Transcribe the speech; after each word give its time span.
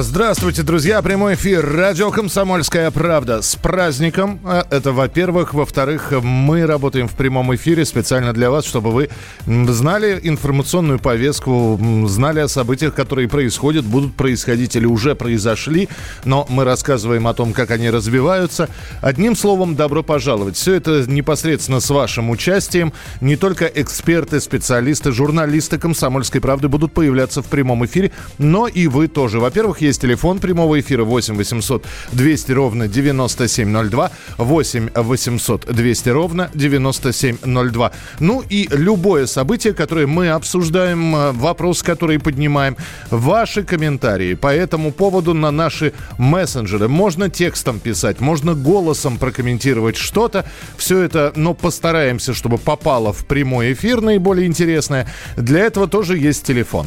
Здравствуйте, 0.00 0.62
друзья. 0.62 1.02
Прямой 1.02 1.34
эфир. 1.34 1.68
Радио 1.68 2.12
«Комсомольская 2.12 2.92
правда». 2.92 3.42
С 3.42 3.56
праздником. 3.56 4.38
А, 4.44 4.64
это, 4.70 4.92
во-первых. 4.92 5.54
Во-вторых, 5.54 6.12
мы 6.22 6.66
работаем 6.66 7.08
в 7.08 7.14
прямом 7.14 7.52
эфире 7.56 7.84
специально 7.84 8.32
для 8.32 8.48
вас, 8.52 8.64
чтобы 8.64 8.92
вы 8.92 9.10
знали 9.44 10.20
информационную 10.22 11.00
повестку, 11.00 11.80
знали 12.06 12.38
о 12.38 12.46
событиях, 12.46 12.94
которые 12.94 13.28
происходят, 13.28 13.84
будут 13.84 14.14
происходить 14.14 14.76
или 14.76 14.86
уже 14.86 15.16
произошли. 15.16 15.88
Но 16.24 16.46
мы 16.48 16.62
рассказываем 16.62 17.26
о 17.26 17.34
том, 17.34 17.52
как 17.52 17.72
они 17.72 17.90
развиваются. 17.90 18.68
Одним 19.00 19.34
словом, 19.34 19.74
добро 19.74 20.04
пожаловать. 20.04 20.54
Все 20.54 20.74
это 20.74 21.10
непосредственно 21.10 21.80
с 21.80 21.90
вашим 21.90 22.30
участием. 22.30 22.92
Не 23.20 23.34
только 23.34 23.66
эксперты, 23.66 24.40
специалисты, 24.40 25.10
журналисты 25.10 25.76
«Комсомольской 25.76 26.40
правды» 26.40 26.68
будут 26.68 26.92
появляться 26.92 27.42
в 27.42 27.46
прямом 27.46 27.84
эфире, 27.84 28.12
но 28.38 28.68
и 28.68 28.86
вы 28.86 29.08
тоже. 29.08 29.40
Во-первых, 29.40 29.87
есть 29.88 30.00
телефон 30.00 30.38
прямого 30.38 30.78
эфира 30.80 31.04
8 31.04 31.36
800 31.36 31.86
200 32.12 32.52
ровно 32.52 32.88
9702. 32.88 34.10
8 34.38 34.90
800 34.94 35.66
200 35.66 36.08
ровно 36.10 36.50
9702. 36.54 37.92
Ну 38.20 38.42
и 38.48 38.68
любое 38.70 39.26
событие, 39.26 39.74
которое 39.74 40.06
мы 40.06 40.28
обсуждаем, 40.28 41.14
э, 41.14 41.32
вопрос, 41.32 41.82
который 41.82 42.18
поднимаем, 42.18 42.76
ваши 43.10 43.64
комментарии 43.64 44.34
по 44.34 44.48
этому 44.48 44.92
поводу 44.92 45.34
на 45.34 45.50
наши 45.50 45.92
мессенджеры. 46.18 46.88
Можно 46.88 47.30
текстом 47.30 47.80
писать, 47.80 48.20
можно 48.20 48.54
голосом 48.54 49.18
прокомментировать 49.18 49.96
что-то. 49.96 50.44
Все 50.76 51.00
это, 51.00 51.32
но 51.34 51.54
постараемся, 51.54 52.34
чтобы 52.34 52.58
попало 52.58 53.12
в 53.12 53.24
прямой 53.24 53.72
эфир 53.72 54.00
наиболее 54.00 54.46
интересное. 54.46 55.06
Для 55.36 55.60
этого 55.60 55.88
тоже 55.88 56.18
есть 56.18 56.44
телефон. 56.44 56.86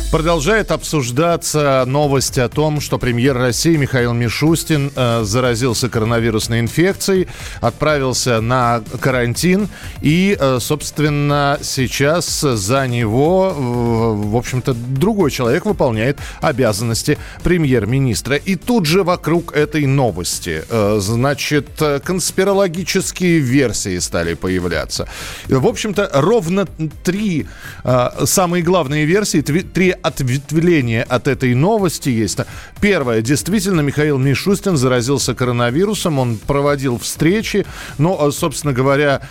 Продолжает 0.11 0.71
обсуждаться 0.71 1.85
новость 1.87 2.37
о 2.37 2.49
том, 2.49 2.81
что 2.81 2.97
премьер 2.97 3.37
России 3.37 3.77
Михаил 3.77 4.11
Мишустин 4.11 4.91
э, 4.93 5.23
заразился 5.23 5.87
коронавирусной 5.87 6.59
инфекцией, 6.59 7.29
отправился 7.61 8.41
на 8.41 8.83
карантин 8.99 9.69
и, 10.01 10.35
э, 10.37 10.57
собственно, 10.59 11.57
сейчас 11.61 12.41
за 12.41 12.87
него, 12.87 13.55
э, 13.55 14.27
в 14.27 14.35
общем-то, 14.35 14.73
другой 14.73 15.31
человек 15.31 15.65
выполняет 15.65 16.19
обязанности 16.41 17.17
премьер-министра. 17.43 18.35
И 18.35 18.55
тут 18.55 18.87
же 18.87 19.03
вокруг 19.03 19.53
этой 19.55 19.85
новости, 19.85 20.65
э, 20.69 20.97
значит, 20.99 21.81
конспирологические 22.03 23.39
версии 23.39 23.97
стали 23.99 24.33
появляться. 24.33 25.07
В 25.47 25.65
общем-то, 25.65 26.09
ровно 26.15 26.67
три 27.05 27.47
э, 27.85 28.09
самые 28.25 28.61
главные 28.61 29.05
версии, 29.05 29.39
три 29.39 29.95
ответвление 30.01 31.03
от 31.03 31.27
этой 31.27 31.53
новости 31.53 32.09
есть. 32.09 32.39
Первое. 32.81 33.21
Действительно, 33.21 33.81
Михаил 33.81 34.17
Мишустин 34.17 34.75
заразился 34.75 35.35
коронавирусом. 35.35 36.19
Он 36.19 36.37
проводил 36.37 36.97
встречи. 36.97 37.65
Но, 37.97 38.17
э, 38.27 38.31
собственно 38.31 38.73
говоря, 38.73 39.21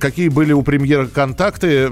какие 0.00 0.28
были 0.28 0.52
у 0.52 0.62
премьера 0.62 1.06
контакты, 1.06 1.90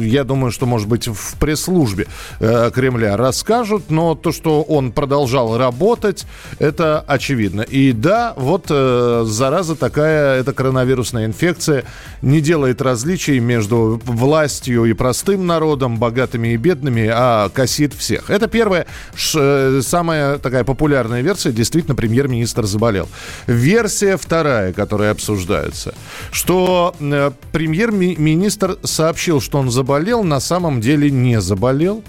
я 0.00 0.24
думаю, 0.24 0.50
что, 0.50 0.66
может 0.66 0.88
быть, 0.88 1.08
в 1.08 1.36
пресс-службе 1.38 2.06
э, 2.40 2.70
Кремля 2.74 3.16
расскажут. 3.16 3.90
Но 3.90 4.14
то, 4.14 4.32
что 4.32 4.62
он 4.62 4.92
продолжал 4.92 5.58
работать, 5.58 6.26
это 6.58 7.00
очевидно. 7.06 7.62
И 7.62 7.92
да, 7.92 8.32
вот 8.36 8.66
э, 8.70 9.24
зараза 9.26 9.76
такая, 9.76 10.40
это 10.40 10.52
коронавирусная 10.52 11.26
инфекция, 11.26 11.84
не 12.22 12.40
делает 12.40 12.80
различий 12.80 13.38
между 13.38 14.00
властью 14.04 14.86
и 14.86 14.94
простым 14.94 15.46
народом, 15.46 15.98
богатыми 15.98 16.48
и 16.48 16.56
бедными, 16.56 17.10
а 17.12 17.50
косит 17.50 17.73
всех. 17.94 18.30
Это 18.30 18.46
первая, 18.46 18.86
ш, 19.14 19.80
самая 19.82 20.38
такая 20.38 20.64
популярная 20.64 21.22
версия. 21.22 21.52
Действительно, 21.52 21.94
премьер-министр 21.94 22.64
заболел. 22.64 23.08
Версия 23.46 24.16
вторая, 24.16 24.72
которая 24.72 25.10
обсуждается, 25.10 25.94
что 26.30 26.94
э, 27.00 27.30
премьер-министр 27.52 28.78
сообщил, 28.84 29.40
что 29.40 29.58
он 29.58 29.70
заболел, 29.70 30.22
на 30.24 30.40
самом 30.40 30.80
деле 30.80 31.10
не 31.10 31.40
заболел. 31.40 32.02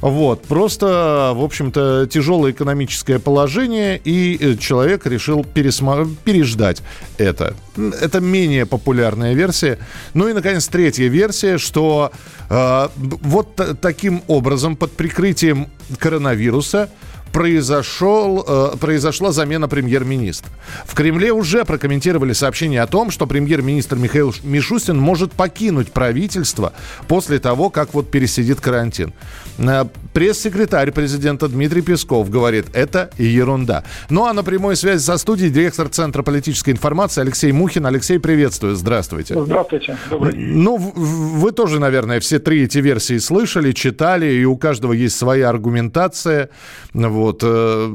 Вот, 0.00 0.42
просто, 0.42 1.32
в 1.34 1.42
общем-то, 1.42 2.06
тяжелое 2.06 2.52
экономическое 2.52 3.18
положение, 3.18 4.00
и 4.02 4.36
э, 4.40 4.56
человек 4.56 5.06
решил 5.06 5.40
пересма- 5.42 6.14
переждать 6.24 6.82
это. 7.18 7.54
Это 8.00 8.20
менее 8.20 8.66
популярная 8.66 9.34
версия. 9.34 9.78
Ну 10.12 10.28
и, 10.28 10.32
наконец, 10.32 10.68
третья 10.68 11.08
версия, 11.08 11.58
что 11.58 12.12
э, 12.50 12.88
вот 12.96 13.80
таким 13.80 14.22
образом, 14.26 14.76
под 14.76 14.92
прикрытием 14.92 15.68
коронавируса, 15.98 16.90
произошел, 17.34 18.44
э, 18.46 18.76
произошла 18.78 19.32
замена 19.32 19.66
премьер-министра. 19.66 20.52
В 20.84 20.94
Кремле 20.94 21.32
уже 21.32 21.64
прокомментировали 21.64 22.32
сообщение 22.32 22.80
о 22.80 22.86
том, 22.86 23.10
что 23.10 23.26
премьер-министр 23.26 23.96
Михаил 23.96 24.32
Мишустин 24.44 24.96
может 24.96 25.32
покинуть 25.32 25.90
правительство 25.90 26.72
после 27.08 27.40
того, 27.40 27.70
как 27.70 27.92
вот 27.92 28.08
пересидит 28.08 28.60
карантин. 28.60 29.12
Э, 29.58 29.84
пресс-секретарь 30.12 30.92
президента 30.92 31.48
Дмитрий 31.48 31.82
Песков 31.82 32.30
говорит, 32.30 32.66
это 32.72 33.10
ерунда. 33.18 33.82
Ну 34.10 34.26
а 34.26 34.32
на 34.32 34.44
прямой 34.44 34.76
связи 34.76 35.02
со 35.02 35.18
студией 35.18 35.50
директор 35.50 35.88
Центра 35.88 36.22
политической 36.22 36.70
информации 36.70 37.20
Алексей 37.20 37.50
Мухин. 37.50 37.84
Алексей, 37.84 38.20
приветствую, 38.20 38.76
здравствуйте. 38.76 39.34
Здравствуйте, 39.42 39.96
добрый 40.08 40.34
день. 40.34 40.52
Ну, 40.52 40.76
вы 40.76 41.50
тоже, 41.50 41.80
наверное, 41.80 42.20
все 42.20 42.38
три 42.38 42.62
эти 42.62 42.78
версии 42.78 43.18
слышали, 43.18 43.72
читали, 43.72 44.26
и 44.26 44.44
у 44.44 44.56
каждого 44.56 44.92
есть 44.92 45.16
своя 45.16 45.48
аргументация. 45.48 46.48
Вот. 46.92 47.23
Вот. 47.24 47.42
Э, 47.42 47.86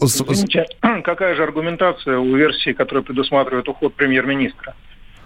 Извините, 0.00 0.64
какая 1.04 1.34
же 1.34 1.42
аргументация 1.42 2.18
у 2.18 2.34
версии, 2.34 2.72
которая 2.72 3.04
предусматривает 3.04 3.68
уход 3.68 3.92
премьер-министра? 3.94 4.74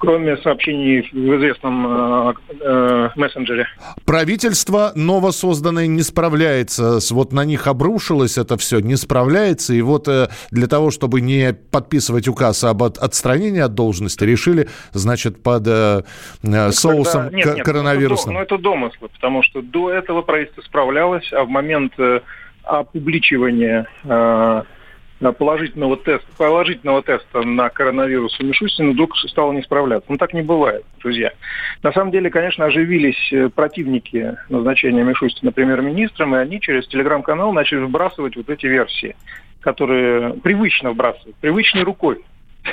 кроме 0.01 0.39
сообщений 0.39 1.03
в 1.13 1.37
известном 1.37 1.87
э, 1.87 2.35
э, 2.61 3.11
мессенджере. 3.17 3.69
Правительство 4.07 4.93
новосозданное 4.95 5.87
не 5.87 6.01
справляется, 6.01 7.01
с, 7.01 7.11
вот 7.11 7.33
на 7.33 7.45
них 7.45 7.67
обрушилось 7.67 8.39
это 8.39 8.57
все, 8.57 8.81
не 8.81 8.97
справляется, 8.97 9.75
и 9.75 9.83
вот 9.83 10.09
э, 10.09 10.29
для 10.51 10.69
того, 10.69 10.91
чтобы 10.91 11.21
не 11.21 11.53
подписывать 11.53 12.29
указ 12.29 12.65
об 12.65 12.83
от, 12.83 12.97
отстранении 12.97 13.61
от 13.61 13.75
должности, 13.75 14.25
решили, 14.25 14.69
значит, 14.93 15.43
под 15.43 15.67
э, 15.67 16.03
э 16.43 16.73
соусом 16.73 17.25
Когда, 17.25 17.37
нет, 17.37 17.57
нет, 17.57 17.67
коронавируса. 17.67 18.31
Ну, 18.31 18.41
это, 18.41 18.55
ну, 18.55 18.57
это 18.57 18.63
домыслы, 18.63 19.09
потому 19.09 19.43
что 19.43 19.61
до 19.61 19.91
этого 19.91 20.23
правительство 20.23 20.63
справлялось, 20.63 21.31
а 21.33 21.45
в 21.45 21.51
момент... 21.51 21.93
Э, 21.99 22.21
опубличивание 22.79 23.87
э, 24.05 24.63
положительного 25.39 25.97
теста, 25.97 26.27
положительного 26.39 27.03
теста 27.03 27.43
на 27.43 27.69
коронавирус 27.69 28.39
у 28.41 28.45
Мишустина 28.45 28.93
вдруг 28.93 29.17
стало 29.17 29.53
не 29.53 29.63
справляться. 29.63 30.11
Ну, 30.11 30.17
так 30.17 30.33
не 30.33 30.43
бывает, 30.43 30.85
друзья. 31.01 31.33
На 31.83 31.93
самом 31.93 32.11
деле, 32.11 32.31
конечно, 32.31 32.65
оживились 32.65 33.33
э, 33.33 33.49
противники 33.51 34.37
назначения 34.49 35.03
Мишустина 35.03 35.53
премьер-министром, 35.53 36.35
и 36.35 36.39
они 36.39 36.61
через 36.61 36.87
телеграм-канал 36.89 37.53
начали 37.53 37.81
вбрасывать 37.81 38.37
вот 38.37 38.49
эти 38.49 38.67
версии, 38.67 39.17
которые 39.61 40.35
привычно 40.35 40.93
вбрасывают, 40.93 41.37
привычной 41.37 41.83
рукой. 41.83 42.25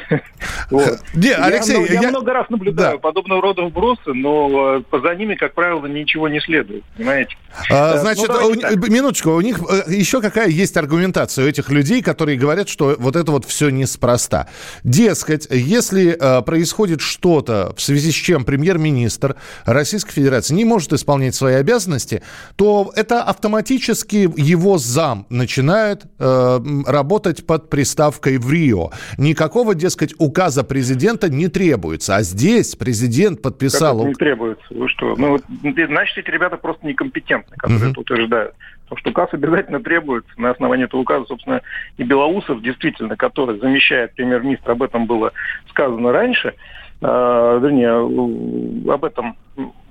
Не, 1.14 1.32
Алексей, 1.32 1.86
я, 1.90 2.10
много 2.10 2.34
раз 2.34 2.50
наблюдаю 2.50 2.98
да. 2.98 3.00
подобного 3.00 3.42
рода 3.42 3.64
вбросы, 3.64 4.14
но 4.14 4.84
э, 4.92 5.00
за 5.02 5.16
ними, 5.16 5.36
как 5.36 5.54
правило, 5.54 5.86
ничего 5.86 6.28
не 6.28 6.40
следует, 6.40 6.84
понимаете? 6.96 7.36
А, 7.70 7.96
э, 7.96 8.00
значит, 8.00 8.28
ну, 8.28 8.48
у, 8.48 8.90
минуточку, 8.90 9.32
у 9.32 9.42
них 9.42 9.60
э, 9.70 9.84
еще 9.94 10.22
какая 10.22 10.50
есть 10.50 10.78
аргументация 10.78 11.46
у 11.46 11.48
этих 11.48 11.70
людей, 11.70 12.02
которые 12.02 12.38
говорят, 12.38 12.70
что 12.70 12.96
вот 12.98 13.16
это 13.16 13.32
вот 13.32 13.46
все 13.46 13.70
неспроста. 13.70 14.48
Дескать, 14.84 15.48
если 15.50 16.18
происходит 16.44 17.02
что-то, 17.02 17.74
в 17.76 17.82
связи 17.82 18.12
с 18.12 18.16
чем 18.16 18.46
премьер-министр 18.46 19.36
Российской 19.66 20.14
Федерации 20.14 20.54
не 20.54 20.66
может 20.66 20.94
исполнять 20.94 21.36
свои 21.36 21.56
обязанности, 21.56 22.22
то 22.56 22.92
это 22.96 23.24
автоматически 23.24 24.30
его 24.36 24.78
зам 24.78 25.26
начинает 25.30 26.06
э, 26.20 26.60
работать 26.86 27.46
под 27.46 27.70
приставкой 27.70 28.38
в 28.38 28.52
Рио. 28.52 28.92
Никакого 29.18 29.76
дескать, 29.76 29.97
указа 30.18 30.64
президента 30.64 31.30
не 31.30 31.48
требуется. 31.48 32.16
А 32.16 32.22
здесь 32.22 32.76
президент 32.76 33.42
подписал... 33.42 34.00
Как 34.00 34.08
не 34.08 34.14
требуется? 34.14 34.66
Вы 34.70 34.90
что? 34.90 35.16
Ну, 35.16 35.40
значит, 35.62 36.18
эти 36.18 36.30
ребята 36.30 36.58
просто 36.58 36.86
некомпетентны, 36.86 37.56
которые 37.58 37.92
uh-huh. 37.92 38.00
утверждают. 38.00 38.54
Потому 38.84 39.00
что 39.00 39.10
указ 39.10 39.30
обязательно 39.34 39.82
требуется. 39.82 40.32
На 40.38 40.52
основании 40.52 40.86
этого 40.86 41.02
указа, 41.02 41.26
собственно, 41.26 41.62
и 41.98 42.04
Белоусов, 42.04 42.62
действительно, 42.62 43.18
который 43.18 43.60
замещает 43.60 44.14
премьер-министра, 44.16 44.72
об 44.72 44.84
этом 44.84 45.08
было 45.08 45.34
сказано 45.70 46.14
раньше, 46.14 46.54
э, 47.02 47.60
вернее, 47.62 48.94
об 48.94 49.04
этом 49.04 49.36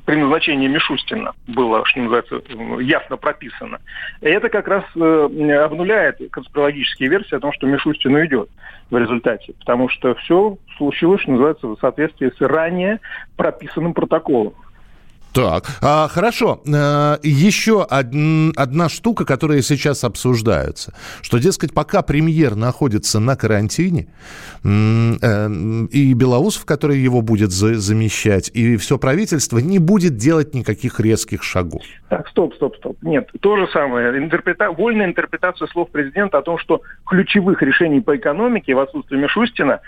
при 0.06 0.16
назначении 0.16 0.68
Мишустина 0.68 1.34
было, 1.48 1.84
что 1.84 2.00
называется, 2.00 2.40
ясно 2.80 3.16
прописано. 3.16 3.80
И 4.20 4.26
это 4.26 4.48
как 4.48 4.68
раз 4.68 4.84
э, 4.94 5.58
обнуляет 5.64 6.18
конспирологические 6.30 7.10
версии 7.10 7.34
о 7.34 7.40
том, 7.40 7.52
что 7.52 7.66
Мишустин 7.66 8.14
уйдет 8.14 8.48
в 8.88 8.96
результате. 8.96 9.52
Потому 9.58 9.88
что 9.88 10.14
все 10.14 10.56
случилось, 10.76 11.22
что 11.22 11.32
называется, 11.32 11.66
в 11.66 11.78
соответствии 11.80 12.30
с 12.30 12.40
ранее 12.40 13.00
прописанным 13.36 13.94
протоколом. 13.94 14.54
Так, 15.36 15.64
а, 15.82 16.08
хорошо. 16.08 16.62
А, 16.74 17.18
еще 17.22 17.82
од, 17.82 18.06
одна 18.56 18.88
штука, 18.88 19.26
которая 19.26 19.60
сейчас 19.60 20.02
обсуждается, 20.02 20.94
что, 21.20 21.36
дескать, 21.38 21.74
пока 21.74 22.00
премьер 22.00 22.56
находится 22.56 23.20
на 23.20 23.36
карантине, 23.36 24.06
э, 24.64 25.48
и 25.90 26.14
Белоусов, 26.14 26.64
который 26.64 26.98
его 26.98 27.20
будет 27.20 27.50
за, 27.50 27.74
замещать, 27.74 28.50
и 28.54 28.78
все 28.78 28.96
правительство 28.96 29.58
не 29.58 29.78
будет 29.78 30.16
делать 30.16 30.54
никаких 30.54 31.00
резких 31.00 31.42
шагов. 31.42 31.82
Так, 32.08 32.28
стоп, 32.28 32.54
стоп, 32.54 32.76
стоп. 32.76 32.96
Нет, 33.02 33.28
то 33.40 33.58
же 33.58 33.68
самое. 33.68 34.16
Интерпрета... 34.16 34.70
Вольная 34.70 35.04
интерпретация 35.04 35.68
слов 35.68 35.90
президента 35.90 36.38
о 36.38 36.42
том, 36.42 36.56
что 36.56 36.80
ключевых 37.06 37.60
решений 37.60 38.00
по 38.00 38.16
экономике 38.16 38.74
в 38.74 38.78
отсутствии 38.78 39.18
Мишустина 39.18 39.80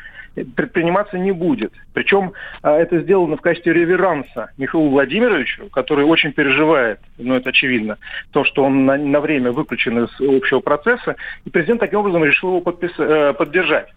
предприниматься 0.44 1.18
не 1.18 1.32
будет. 1.32 1.72
Причем 1.92 2.32
а, 2.62 2.76
это 2.76 3.00
сделано 3.00 3.36
в 3.36 3.40
качестве 3.40 3.72
реверанса 3.72 4.50
Михаилу 4.58 4.90
Владимировичу, 4.90 5.68
который 5.70 6.04
очень 6.04 6.32
переживает, 6.32 7.00
ну 7.18 7.34
это 7.34 7.50
очевидно, 7.50 7.98
то, 8.32 8.44
что 8.44 8.64
он 8.64 8.86
на, 8.86 8.96
на 8.96 9.20
время 9.20 9.52
выключен 9.52 10.04
из 10.04 10.10
общего 10.20 10.60
процесса, 10.60 11.16
и 11.44 11.50
президент 11.50 11.80
таким 11.80 12.00
образом 12.00 12.24
решил 12.24 12.50
его 12.50 12.60
подпис, 12.60 12.92
э, 12.98 13.34
поддержать. 13.34 13.88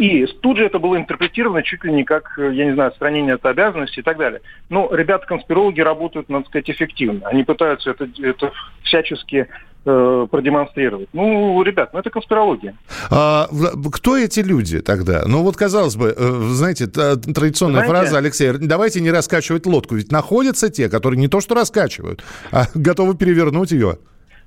И 0.00 0.24
тут 0.24 0.56
же 0.56 0.64
это 0.64 0.78
было 0.78 0.96
интерпретировано 0.96 1.62
чуть 1.62 1.84
ли 1.84 1.92
не 1.92 2.04
как, 2.04 2.32
я 2.38 2.64
не 2.64 2.72
знаю, 2.72 2.88
отстранение 2.88 3.34
от 3.34 3.44
обязанностей 3.44 4.00
и 4.00 4.02
так 4.02 4.16
далее. 4.16 4.40
Но 4.70 4.88
ребята-конспирологи 4.90 5.82
работают, 5.82 6.30
надо 6.30 6.46
сказать, 6.46 6.70
эффективно. 6.70 7.28
Они 7.28 7.44
пытаются 7.44 7.90
это, 7.90 8.08
это 8.22 8.50
всячески 8.82 9.46
э, 9.84 10.26
продемонстрировать. 10.30 11.08
Ну, 11.12 11.62
ребят, 11.62 11.92
ну 11.92 12.00
это 12.00 12.10
конспирология. 12.10 12.76
А, 13.10 13.48
кто 13.92 14.16
эти 14.16 14.40
люди 14.40 14.80
тогда? 14.80 15.24
Ну 15.26 15.42
вот, 15.42 15.56
казалось 15.56 15.96
бы, 15.96 16.14
э, 16.16 16.30
знаете, 16.50 16.86
традиционная 16.86 17.84
знаете, 17.84 17.92
фраза, 17.92 18.18
Алексей, 18.18 18.52
давайте 18.58 19.00
не 19.00 19.10
раскачивать 19.10 19.66
лодку. 19.66 19.94
Ведь 19.96 20.12
находятся 20.12 20.70
те, 20.70 20.88
которые 20.88 21.18
не 21.18 21.28
то 21.28 21.40
что 21.40 21.54
раскачивают, 21.54 22.22
а 22.52 22.64
готовы 22.74 23.16
перевернуть 23.16 23.72
ее. 23.72 23.98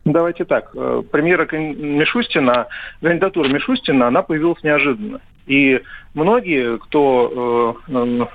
Давайте 0.05 0.43
так. 0.45 0.71
Э, 0.75 1.01
премьера 1.11 1.47
Мишустина, 1.51 2.67
кандидатура 3.01 3.47
Мишустина, 3.47 4.07
она 4.07 4.21
появилась 4.21 4.61
неожиданно. 4.63 5.21
И 5.47 5.81
многие, 6.13 6.77
кто 6.77 7.77
э, 7.87 8.25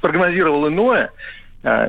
прогнозировал 0.00 0.68
иное, 0.68 1.10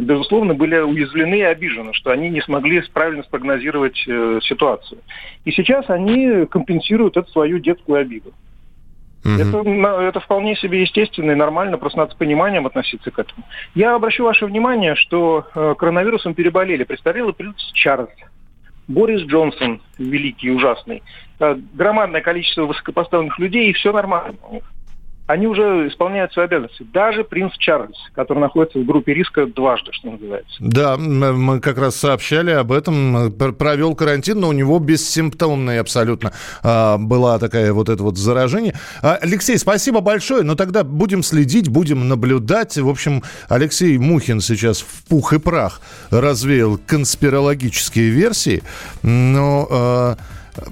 безусловно, 0.02 0.56
были 0.56 0.78
уязвлены 0.78 1.36
и 1.36 1.42
обижены, 1.42 1.94
что 1.94 2.12
они 2.12 2.30
не 2.30 2.42
смогли 2.42 2.82
правильно 2.94 3.24
спрогнозировать 3.24 4.04
э, 4.08 4.40
ситуацию. 4.44 5.02
И 5.46 5.52
сейчас 5.52 5.90
они 5.90 6.46
компенсируют 6.48 7.18
эту 7.18 7.30
свою 7.32 7.60
детскую 7.60 8.00
обиду. 8.00 8.34
Это, 9.24 10.02
это 10.02 10.20
вполне 10.20 10.56
себе 10.56 10.82
естественно 10.82 11.32
и 11.32 11.36
нормально, 11.36 11.78
просто 11.78 12.00
надо 12.00 12.12
с 12.14 12.16
пониманием 12.16 12.66
относиться 12.66 13.12
к 13.12 13.20
этому. 13.20 13.44
Я 13.76 13.94
обращу 13.96 14.24
ваше 14.24 14.46
внимание, 14.46 14.96
что 14.96 15.48
э, 15.54 15.76
коронавирусом 15.78 16.34
переболели 16.34 16.84
престарелый 16.84 17.34
принц 17.34 17.58
Чарльз, 17.74 18.10
Борис 18.88 19.22
Джонсон, 19.24 19.82
великий 19.98 20.50
ужасный, 20.50 21.04
э, 21.40 21.58
громадное 21.74 22.22
количество 22.22 22.66
высокопоставленных 22.66 23.38
людей, 23.38 23.70
и 23.70 23.74
все 23.74 23.92
нормально 23.92 24.38
у 24.50 24.54
них. 24.56 24.64
Они 25.28 25.46
уже 25.46 25.90
исполняют 25.90 26.32
свои 26.32 26.46
обязанности. 26.46 26.88
Даже 26.94 27.26
принц 27.26 27.52
Чарльз, 27.58 27.98
который 28.16 28.40
находится 28.40 28.80
в 28.80 28.86
группе 28.86 29.14
риска 29.14 29.46
дважды, 29.46 29.92
что 29.92 30.12
называется. 30.12 30.56
Да, 30.60 30.96
мы 30.98 31.60
как 31.60 31.78
раз 31.78 31.98
сообщали 31.98 32.52
об 32.52 32.72
этом. 32.72 33.34
Провел 33.34 33.94
карантин, 33.94 34.40
но 34.40 34.48
у 34.48 34.54
него 34.54 34.80
бессимптомная 34.80 35.82
абсолютно 35.82 36.32
а, 36.64 36.98
была 36.98 37.40
такая 37.40 37.74
вот 37.74 37.90
это 37.90 38.02
вот 38.04 38.18
заражение. 38.18 38.74
А, 39.02 39.18
Алексей, 39.22 39.58
спасибо 39.58 40.00
большое. 40.00 40.44
Но 40.44 40.56
тогда 40.56 40.86
будем 40.86 41.24
следить, 41.24 41.68
будем 41.68 42.08
наблюдать. 42.08 42.78
В 42.78 42.88
общем, 42.88 43.22
Алексей 43.50 43.98
Мухин 43.98 44.40
сейчас 44.40 44.80
в 44.80 45.04
пух 45.10 45.34
и 45.34 45.40
прах 45.40 45.82
развеял 46.10 46.80
конспирологические 46.88 48.10
версии. 48.10 48.64
Но... 49.04 50.18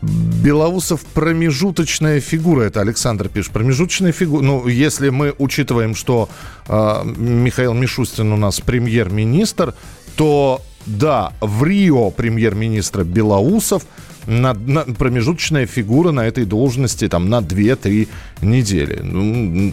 Белоусов 0.01 1.01
промежуточная 1.13 2.19
фигура, 2.19 2.63
это 2.63 2.81
Александр 2.81 3.29
пишет. 3.29 3.51
Промежуточная 3.51 4.11
фигура. 4.11 4.41
Ну, 4.41 4.67
если 4.67 5.09
мы 5.09 5.33
учитываем, 5.37 5.95
что 5.95 6.29
э, 6.67 7.03
Михаил 7.17 7.73
Мишустин 7.73 8.31
у 8.31 8.37
нас 8.37 8.61
премьер-министр, 8.61 9.73
то 10.15 10.61
да, 10.85 11.33
в 11.41 11.63
Рио 11.63 12.11
премьер-министра 12.11 13.03
Белоусов– 13.03 13.83
на, 14.27 14.53
на, 14.53 14.81
промежуточная 14.81 15.65
фигура 15.65 16.11
на 16.11 16.27
этой 16.27 16.45
должности 16.45 17.07
там 17.07 17.29
на 17.29 17.39
2-3 17.39 18.07
недели. 18.41 18.99
Ну, 19.01 19.23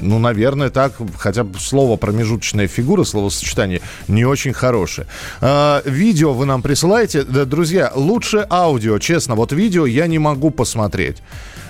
ну, 0.03 0.19
наверное, 0.19 0.71
так, 0.71 0.95
хотя 1.17 1.45
бы 1.45 1.59
слово 1.59 1.97
промежуточная 1.97 2.69
фигура, 2.69 3.05
словосочетание 3.05 3.81
не 4.09 4.25
очень 4.25 4.53
хорошее. 4.53 5.07
А, 5.41 5.83
видео 5.85 6.33
вы 6.33 6.47
нам 6.47 6.63
присылаете. 6.63 7.23
Да, 7.23 7.45
друзья, 7.45 7.93
лучше 7.95 8.47
аудио, 8.51 8.99
честно, 8.99 9.35
вот 9.35 9.53
видео 9.53 9.87
я 9.87 10.07
не 10.07 10.19
могу 10.19 10.51
посмотреть. 10.51 11.19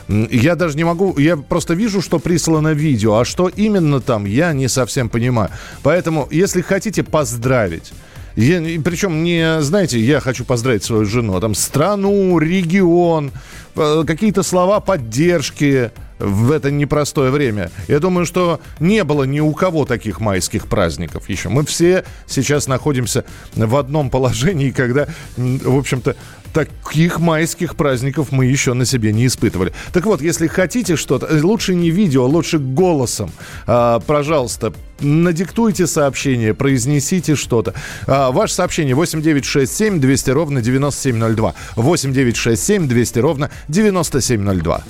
Я 0.08 0.56
даже 0.56 0.76
не 0.76 0.84
могу, 0.84 1.16
я 1.18 1.36
просто 1.36 1.74
вижу, 1.74 2.02
что 2.02 2.18
прислано 2.18 2.72
видео, 2.72 3.18
а 3.18 3.24
что 3.24 3.48
именно 3.48 4.00
там, 4.00 4.24
я 4.24 4.52
не 4.52 4.68
совсем 4.68 5.08
понимаю. 5.08 5.50
Поэтому, 5.82 6.28
если 6.30 6.60
хотите 6.60 7.02
поздравить, 7.02 7.92
я, 8.36 8.60
причем 8.82 9.22
не, 9.22 9.60
знаете, 9.62 9.98
я 10.00 10.20
хочу 10.20 10.44
поздравить 10.44 10.84
свою 10.84 11.04
жену, 11.04 11.36
а 11.36 11.40
там 11.40 11.54
страну, 11.54 12.38
регион, 12.38 13.32
э, 13.76 14.04
какие-то 14.06 14.42
слова 14.42 14.80
поддержки 14.80 15.90
в 16.18 16.52
это 16.52 16.70
непростое 16.70 17.30
время. 17.30 17.70
Я 17.88 17.98
думаю, 17.98 18.26
что 18.26 18.60
не 18.80 19.02
было 19.04 19.24
ни 19.24 19.40
у 19.40 19.52
кого 19.52 19.84
таких 19.84 20.20
майских 20.20 20.68
праздников 20.68 21.28
еще. 21.28 21.48
Мы 21.48 21.64
все 21.64 22.04
сейчас 22.26 22.68
находимся 22.68 23.24
в 23.54 23.76
одном 23.76 24.08
положении, 24.08 24.70
когда, 24.76 25.08
в 25.36 25.76
общем-то, 25.76 26.16
таких 26.52 27.18
майских 27.18 27.76
праздников 27.76 28.30
мы 28.30 28.46
еще 28.46 28.74
на 28.74 28.84
себе 28.84 29.12
не 29.12 29.26
испытывали. 29.26 29.72
Так 29.92 30.06
вот, 30.06 30.20
если 30.20 30.46
хотите 30.46 30.96
что-то, 30.96 31.26
э, 31.26 31.40
лучше 31.40 31.74
не 31.74 31.90
видео, 31.90 32.26
лучше 32.26 32.58
голосом. 32.58 33.30
А, 33.66 34.00
пожалуйста, 34.00 34.72
надиктуйте 35.00 35.86
сообщение, 35.86 36.54
произнесите 36.54 37.34
что-то. 37.34 37.74
А, 38.06 38.30
ваше 38.30 38.54
сообщение 38.54 38.94
8967 38.94 40.00
200 40.00 40.30
ровно 40.30 40.60
9702. 40.60 41.54
8967 41.76 42.88
200 42.88 43.18
ровно 43.18 43.50
9702. 43.68 44.84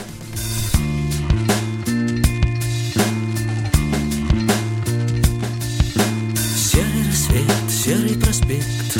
Серый 6.57 7.07
рассвет, 7.09 7.71
серый 7.71 8.19
проспект 8.19 8.99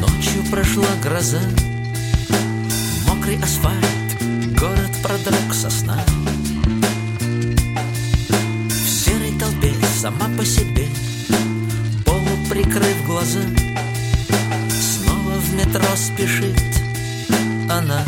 Ночью 0.00 0.42
прошла 0.50 0.86
гроза 1.02 1.40
Мокрый 3.36 3.42
асфальт, 3.42 4.58
город 4.58 4.90
продрог 5.02 5.54
сосна 5.54 5.98
В 8.68 8.88
серой 8.88 9.32
толпе 9.38 9.72
сама 10.00 10.28
по 10.36 10.44
себе 10.44 10.86
Полу 12.04 12.36
прикрыв 12.48 13.06
глаза 13.06 13.40
Снова 14.70 15.38
в 15.38 15.54
метро 15.54 15.96
спешит 15.96 16.62
она. 17.68 18.04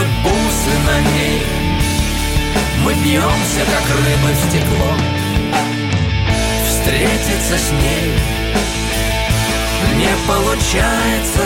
тонут 0.00 0.08
бусы 0.22 0.78
на 0.86 1.00
ней. 1.12 1.42
Мы 2.84 2.94
бьемся, 2.94 3.60
как 3.66 3.96
рыбы 3.96 4.32
в 4.32 4.48
стекло. 4.48 4.92
Встретиться 6.66 7.58
с 7.58 7.70
ней 7.72 8.14
Не 9.96 10.08
получается. 10.26 11.42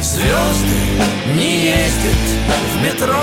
Звезды 0.00 1.34
не 1.34 1.64
ездят 1.64 2.24
в 2.74 2.82
метро. 2.82 3.22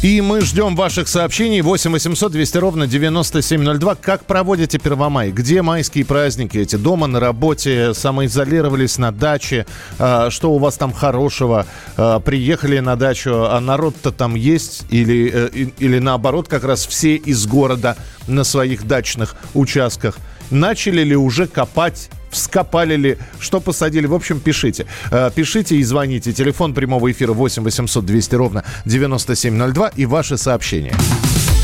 И 0.00 0.20
мы 0.20 0.42
ждем 0.42 0.76
ваших 0.76 1.08
сообщений 1.08 1.60
8 1.60 1.90
800 1.90 2.30
200 2.30 2.58
ровно 2.58 2.86
9702. 2.86 3.96
Как 3.96 4.24
проводите 4.24 4.78
Первомай? 4.78 5.32
Где 5.32 5.60
майские 5.60 6.04
праздники 6.04 6.56
эти? 6.56 6.76
Дома, 6.76 7.08
на 7.08 7.18
работе? 7.18 7.94
Самоизолировались 7.94 8.98
на 8.98 9.10
даче? 9.10 9.66
А, 9.98 10.30
что 10.30 10.52
у 10.52 10.58
вас 10.58 10.76
там 10.76 10.92
хорошего? 10.92 11.66
А, 11.96 12.20
приехали 12.20 12.78
на 12.78 12.94
дачу, 12.94 13.46
а 13.50 13.58
народ-то 13.58 14.12
там 14.12 14.36
есть? 14.36 14.86
Или, 14.88 15.32
э, 15.34 15.48
или 15.80 15.98
наоборот, 15.98 16.46
как 16.46 16.62
раз 16.62 16.86
все 16.86 17.16
из 17.16 17.48
города 17.48 17.96
на 18.28 18.44
своих 18.44 18.86
дачных 18.86 19.34
участках? 19.52 20.18
Начали 20.52 21.02
ли 21.02 21.16
уже 21.16 21.48
копать 21.48 22.08
вскопали 22.30 22.96
ли, 22.96 23.18
что 23.40 23.60
посадили. 23.60 24.06
В 24.06 24.14
общем, 24.14 24.40
пишите. 24.40 24.86
Э, 25.10 25.30
пишите 25.34 25.76
и 25.76 25.82
звоните. 25.82 26.32
Телефон 26.32 26.74
прямого 26.74 27.10
эфира 27.10 27.32
8 27.32 27.62
800 27.62 28.04
200 28.04 28.34
ровно 28.34 28.64
9702 28.84 29.88
и 29.96 30.06
ваши 30.06 30.36
сообщения. 30.36 30.94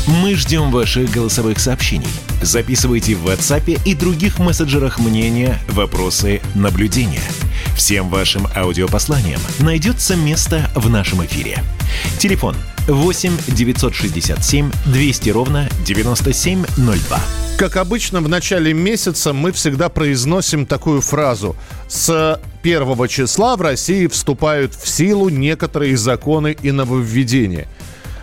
Мы 0.07 0.35
ждем 0.35 0.69
ваших 0.69 1.09
голосовых 1.09 1.59
сообщений. 1.59 2.07
Записывайте 2.41 3.15
в 3.15 3.27
WhatsApp 3.27 3.81
и 3.85 3.95
других 3.95 4.37
мессенджерах 4.37 4.99
мнения, 4.99 5.59
вопросы, 5.69 6.41
наблюдения. 6.53 7.23
Всем 7.75 8.09
вашим 8.09 8.47
аудиопосланиям 8.55 9.41
найдется 9.59 10.15
место 10.15 10.69
в 10.75 10.89
нашем 10.89 11.25
эфире. 11.25 11.63
Телефон 12.19 12.55
8 12.87 13.37
967 13.47 14.71
200 14.85 15.29
ровно 15.31 15.69
9702. 15.85 17.44
Как 17.57 17.77
обычно, 17.77 18.19
в 18.19 18.27
начале 18.27 18.73
месяца 18.73 19.31
мы 19.31 19.53
всегда 19.53 19.87
произносим 19.87 20.65
такую 20.65 20.99
фразу. 20.99 21.55
С 21.87 22.41
первого 22.61 23.07
числа 23.07 23.55
в 23.55 23.61
России 23.61 24.07
вступают 24.07 24.75
в 24.75 24.89
силу 24.89 25.29
некоторые 25.29 25.95
законы 25.95 26.57
и 26.61 26.71
нововведения. 26.71 27.69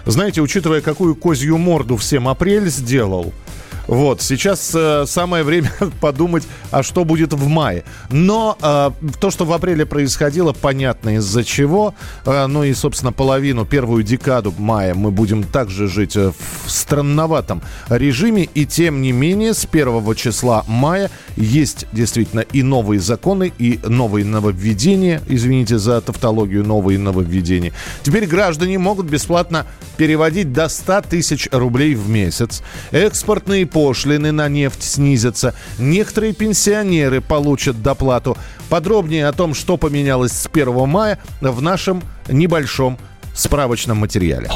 Знаете, 0.05 0.43
учитывая, 0.43 0.83
какую 0.83 1.15
козью 1.15 1.57
морду 1.57 1.97
всем 1.97 2.29
апрель 2.29 2.69
сделал– 2.69 3.33
вот, 3.87 4.23
сейчас 4.23 4.73
э, 4.75 5.05
самое 5.07 5.45
время 5.45 5.73
подумать, 6.01 6.45
а 6.71 6.83
что 6.83 7.05
будет 7.05 7.33
в 7.33 7.47
мае. 7.49 7.85
Но 8.11 8.57
э, 8.61 8.91
то, 9.21 9.31
что 9.31 9.45
в 9.45 9.53
апреле 9.53 9.87
происходило, 9.87 10.53
понятно 10.53 11.17
из-за 11.17 11.45
чего. 11.45 11.95
Э, 12.25 12.47
ну 12.47 12.65
и, 12.65 12.73
собственно, 12.75 13.13
половину, 13.13 13.65
первую 13.67 14.03
декаду 14.03 14.55
мая 14.57 14.95
мы 14.95 15.11
будем 15.11 15.43
также 15.43 15.89
жить 15.89 16.17
э, 16.17 16.33
в 16.65 16.71
странноватом 16.71 17.63
режиме. 17.89 18.49
И 18.55 18.67
тем 18.67 19.03
не 19.03 19.13
менее, 19.13 19.55
с 19.55 19.67
первого 19.67 20.15
числа 20.15 20.65
мая 20.67 21.11
есть 21.37 21.87
действительно 21.93 22.41
и 22.41 22.63
новые 22.63 23.01
законы, 23.01 23.53
и 23.59 23.81
новые 23.85 24.25
нововведения. 24.25 25.23
Извините 25.29 25.79
за 25.79 26.01
тавтологию, 26.01 26.65
новые 26.65 26.99
нововведения. 26.99 27.73
Теперь 28.03 28.27
граждане 28.27 28.79
могут 28.79 29.07
бесплатно 29.07 29.67
переводить 29.97 30.53
до 30.53 30.69
100 30.69 31.03
тысяч 31.03 31.49
рублей 31.51 31.95
в 31.95 32.09
месяц. 32.09 32.63
Экспортные 32.93 33.67
пошлины 33.73 34.33
на 34.33 34.49
нефть 34.49 34.83
снизятся. 34.83 35.55
Некоторые 35.79 36.33
пенсионеры 36.33 37.21
получат 37.21 37.83
доплату. 37.83 38.37
Подробнее 38.69 39.27
о 39.27 39.33
том, 39.33 39.55
что 39.55 39.77
поменялось 39.77 40.33
с 40.33 40.49
1 40.53 40.89
мая 40.89 41.19
в 41.41 41.61
нашем 41.63 42.03
небольшом 42.29 42.99
справочном 43.35 43.99
материале. 43.99 44.51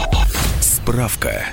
Справка. 0.60 1.46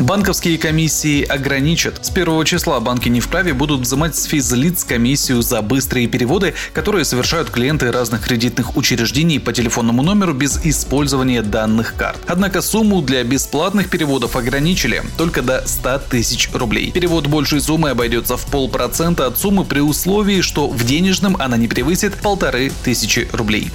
Банковские 0.00 0.58
комиссии 0.58 1.22
ограничат. 1.22 2.04
С 2.04 2.10
первого 2.10 2.44
числа 2.44 2.80
банки 2.80 3.08
не 3.08 3.20
вправе 3.20 3.54
будут 3.54 3.82
взимать 3.82 4.16
с 4.16 4.24
физлиц 4.24 4.82
комиссию 4.82 5.40
за 5.40 5.62
быстрые 5.62 6.08
переводы, 6.08 6.54
которые 6.72 7.04
совершают 7.04 7.50
клиенты 7.50 7.92
разных 7.92 8.22
кредитных 8.24 8.76
учреждений 8.76 9.38
по 9.38 9.52
телефонному 9.52 10.02
номеру 10.02 10.34
без 10.34 10.58
использования 10.64 11.42
данных 11.42 11.94
карт. 11.96 12.18
Однако 12.26 12.60
сумму 12.60 13.02
для 13.02 13.22
бесплатных 13.22 13.88
переводов 13.88 14.34
ограничили 14.34 15.02
только 15.16 15.42
до 15.42 15.62
100 15.64 15.98
тысяч 16.10 16.50
рублей. 16.52 16.90
Перевод 16.90 17.28
большей 17.28 17.60
суммы 17.60 17.90
обойдется 17.90 18.36
в 18.36 18.44
полпроцента 18.46 19.26
от 19.26 19.38
суммы 19.38 19.64
при 19.64 19.80
условии, 19.80 20.40
что 20.40 20.68
в 20.68 20.84
денежном 20.84 21.36
она 21.38 21.56
не 21.56 21.68
превысит 21.68 22.14
полторы 22.14 22.72
тысячи 22.82 23.28
рублей. 23.32 23.70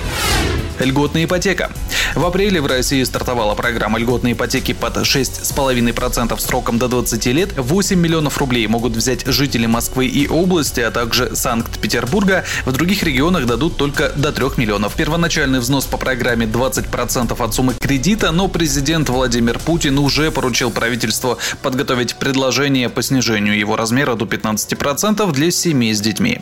Льготная 0.79 1.25
ипотека. 1.25 1.71
В 2.15 2.25
апреле 2.25 2.61
в 2.61 2.65
России 2.65 3.03
стартовала 3.03 3.55
программа 3.55 3.99
льготной 3.99 4.33
ипотеки 4.33 4.73
под 4.73 4.97
6,5% 4.97 6.39
сроком 6.39 6.79
до 6.79 6.87
20 6.87 7.25
лет. 7.27 7.53
8 7.55 7.99
миллионов 7.99 8.37
рублей 8.37 8.67
могут 8.67 8.93
взять 8.93 9.25
жители 9.25 9.65
Москвы 9.65 10.07
и 10.07 10.27
области, 10.27 10.79
а 10.79 10.91
также 10.91 11.35
Санкт-Петербурга. 11.35 12.45
В 12.65 12.71
других 12.71 13.03
регионах 13.03 13.45
дадут 13.45 13.77
только 13.77 14.09
до 14.09 14.31
3 14.31 14.45
миллионов. 14.57 14.95
Первоначальный 14.95 15.59
взнос 15.59 15.85
по 15.85 15.97
программе 15.97 16.45
20% 16.45 17.43
от 17.43 17.53
суммы 17.53 17.73
кредита, 17.79 18.31
но 18.31 18.47
президент 18.47 19.09
Владимир 19.09 19.59
Путин 19.59 19.99
уже 19.99 20.31
поручил 20.31 20.71
правительству 20.71 21.37
подготовить 21.61 22.15
предложение 22.15 22.89
по 22.89 23.01
снижению 23.01 23.57
его 23.57 23.75
размера 23.75 24.15
до 24.15 24.25
15% 24.25 25.31
для 25.31 25.51
семей 25.51 25.93
с 25.93 26.01
детьми. 26.01 26.41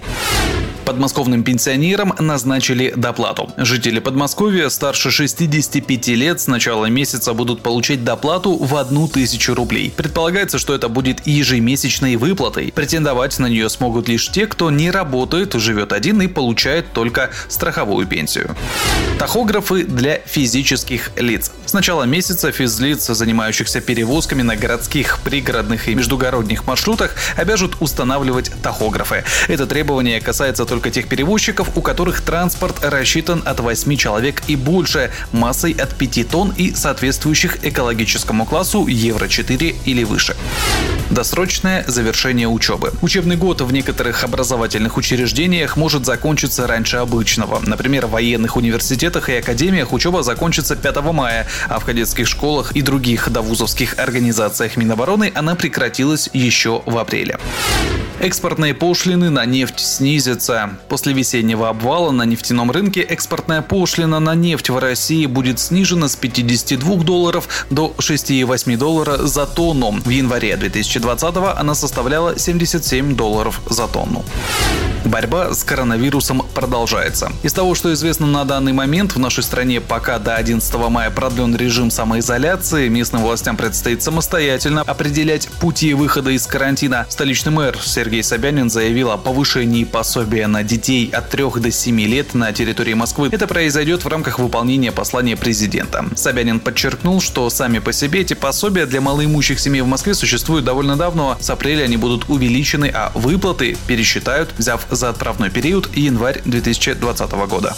Подмосковным 0.88 1.44
пенсионерам 1.44 2.13
назначили 2.17 2.94
доплату. 2.96 3.51
Жители 3.58 4.00
Подмосковья 4.00 4.70
старше 4.70 5.12
65 5.12 6.08
лет 6.08 6.39
с 6.39 6.48
начала 6.48 6.86
месяца 6.86 7.34
будут 7.34 7.62
получать 7.62 8.06
доплату 8.06 8.56
в 8.56 8.74
одну 8.77 9.10
тысячу 9.10 9.53
рублей. 9.53 9.94
Предполагается, 9.98 10.58
что 10.58 10.74
это 10.74 10.88
будет 10.88 11.27
ежемесячной 11.27 12.15
выплатой. 12.15 12.72
Претендовать 12.74 13.38
на 13.38 13.48
нее 13.48 13.67
смогут 13.70 14.08
лишь 14.08 14.32
те, 14.32 14.48
кто 14.48 14.72
не 14.72 14.89
работает, 14.89 15.56
живет 15.56 15.91
один 15.91 16.22
и 16.22 16.27
получает 16.27 16.94
только 16.94 17.32
страховую 17.50 18.08
пенсию. 18.08 18.56
Тахографы 19.20 19.84
для 19.84 20.20
физических 20.20 21.12
лиц. 21.17 21.51
С 21.65 21.74
начала 21.74 22.03
месяца 22.03 22.53
физлиц, 22.53 23.08
занимающихся 23.08 23.82
перевозками 23.82 24.41
на 24.41 24.56
городских, 24.56 25.20
пригородных 25.22 25.89
и 25.89 25.96
междугородних 25.96 26.65
маршрутах, 26.65 27.13
обяжут 27.36 27.75
устанавливать 27.82 28.53
тахографы. 28.63 29.25
Это 29.50 29.67
требование 29.67 30.22
касается 30.22 30.63
только 30.63 30.77
только 30.78 30.92
тех 30.92 31.08
перевозчиков, 31.08 31.76
у 31.76 31.82
которых 31.82 32.22
транспорт 32.22 32.86
рассчитан 32.86 33.42
от 33.46 33.60
8 33.60 33.98
человек 33.98 34.44
и 34.46 34.56
больше, 34.56 35.10
массой 35.32 35.72
от 35.72 35.96
5 35.96 36.30
тонн 36.30 36.54
и 36.56 36.72
соответствующих 36.76 37.66
экологическому 37.66 38.46
классу 38.46 38.86
Евро-4 38.86 39.76
или 39.86 40.04
выше. 40.04 40.36
Досрочное 41.10 41.84
завершение 41.88 42.48
учебы. 42.48 42.92
Учебный 43.02 43.38
год 43.38 43.62
в 43.62 43.74
некоторых 43.74 44.24
образовательных 44.24 44.98
учреждениях 44.98 45.78
может 45.78 46.06
закончиться 46.06 46.68
раньше 46.68 46.98
обычного. 46.98 47.60
Например, 47.66 48.06
в 48.06 48.12
военных 48.12 48.56
университетах 48.56 49.30
и 49.30 49.38
академиях 49.38 49.94
учеба 49.94 50.22
закончится 50.22 50.76
5 50.76 50.98
мая, 51.12 51.48
а 51.70 51.80
в 51.80 51.86
кадетских 51.86 52.28
школах 52.28 52.74
и 52.74 52.84
других 52.84 53.32
довузовских 53.32 53.98
организациях 53.98 54.78
Минобороны 54.78 55.32
она 55.34 55.56
прекратилась 55.56 56.30
еще 56.34 56.84
в 56.86 57.00
апреле. 57.00 57.40
Экспортные 58.20 58.74
пошлины 58.74 59.30
на 59.30 59.46
нефть 59.46 59.80
снизятся. 59.80 60.67
После 60.90 61.14
весеннего 61.14 61.70
обвала 61.70 62.12
на 62.12 62.24
нефтяном 62.24 62.72
рынке 62.72 63.02
экспортная 63.02 63.62
пошлина 63.62 64.20
на 64.20 64.36
нефть 64.36 64.70
в 64.70 64.78
России 64.78 65.26
будет 65.26 65.60
снижена 65.60 66.08
с 66.08 66.16
52 66.16 66.96
долларов 67.04 67.48
до 67.70 67.94
6,8 67.98 68.78
доллара 68.78 69.18
за 69.18 69.46
тонну. 69.46 69.92
В 69.92 70.10
январе 70.10 70.56
2020 70.58 71.36
она 71.58 71.76
составляла 71.76 72.38
77 72.38 73.16
долларов 73.16 73.62
за 73.70 73.88
тонну. 73.88 74.24
Борьба 75.08 75.54
с 75.54 75.64
коронавирусом 75.64 76.46
продолжается. 76.54 77.32
Из 77.42 77.54
того, 77.54 77.76
что 77.76 77.94
известно 77.94 78.28
на 78.28 78.44
данный 78.44 78.74
момент, 78.74 79.16
в 79.16 79.20
нашей 79.20 79.42
стране 79.42 79.80
пока 79.80 80.20
до 80.20 80.36
11 80.36 80.76
мая 80.90 81.10
продлен 81.12 81.56
режим 81.56 81.90
самоизоляции. 81.92 82.90
Местным 82.90 83.22
властям 83.22 83.56
предстоит 83.56 84.04
самостоятельно 84.04 84.82
определять 84.82 85.48
пути 85.48 85.94
выхода 85.94 86.32
из 86.32 86.46
карантина. 86.46 87.06
Столичный 87.10 87.54
мэр 87.54 87.78
Сергей 87.82 88.22
Собянин 88.22 88.70
заявил 88.70 89.12
о 89.12 89.18
повышении 89.18 89.86
пособия 89.86 90.48
на 90.48 90.64
детей 90.64 91.10
от 91.14 91.30
3 91.30 91.44
до 91.56 91.72
7 91.72 92.02
лет 92.02 92.34
на 92.34 92.52
территории 92.52 92.94
Москвы. 92.94 93.30
Это 93.32 93.48
произойдет 93.48 94.04
в 94.04 94.08
рамках 94.10 94.40
выполнения 94.40 94.92
послания 94.92 95.38
президента. 95.38 96.06
Собянин 96.16 96.60
подчеркнул, 96.60 97.22
что 97.22 97.50
сами 97.50 97.80
по 97.80 97.94
себе 97.94 98.22
эти 98.22 98.34
пособия 98.34 98.86
для 98.86 99.00
малоимущих 99.00 99.60
семей 99.60 99.82
в 99.82 99.88
Москве 99.88 100.14
существуют 100.14 100.66
довольно 100.66 100.98
давно. 100.98 101.38
С 101.40 101.50
апреля 101.50 101.86
они 101.86 101.96
будут 101.96 102.30
увеличены, 102.30 102.92
а 102.94 103.14
выплаты 103.16 103.78
пересчитают, 103.88 104.50
взяв 104.58 104.86
за 104.98 105.10
отправной 105.10 105.51
период 105.51 105.96
январь 105.96 106.42
2020 106.44 107.32
года. 107.48 107.75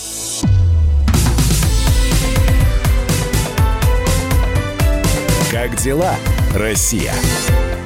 Как 5.51 5.75
дела, 5.75 6.15
Россия? 6.55 7.13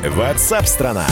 Ватсап-страна! 0.07 1.07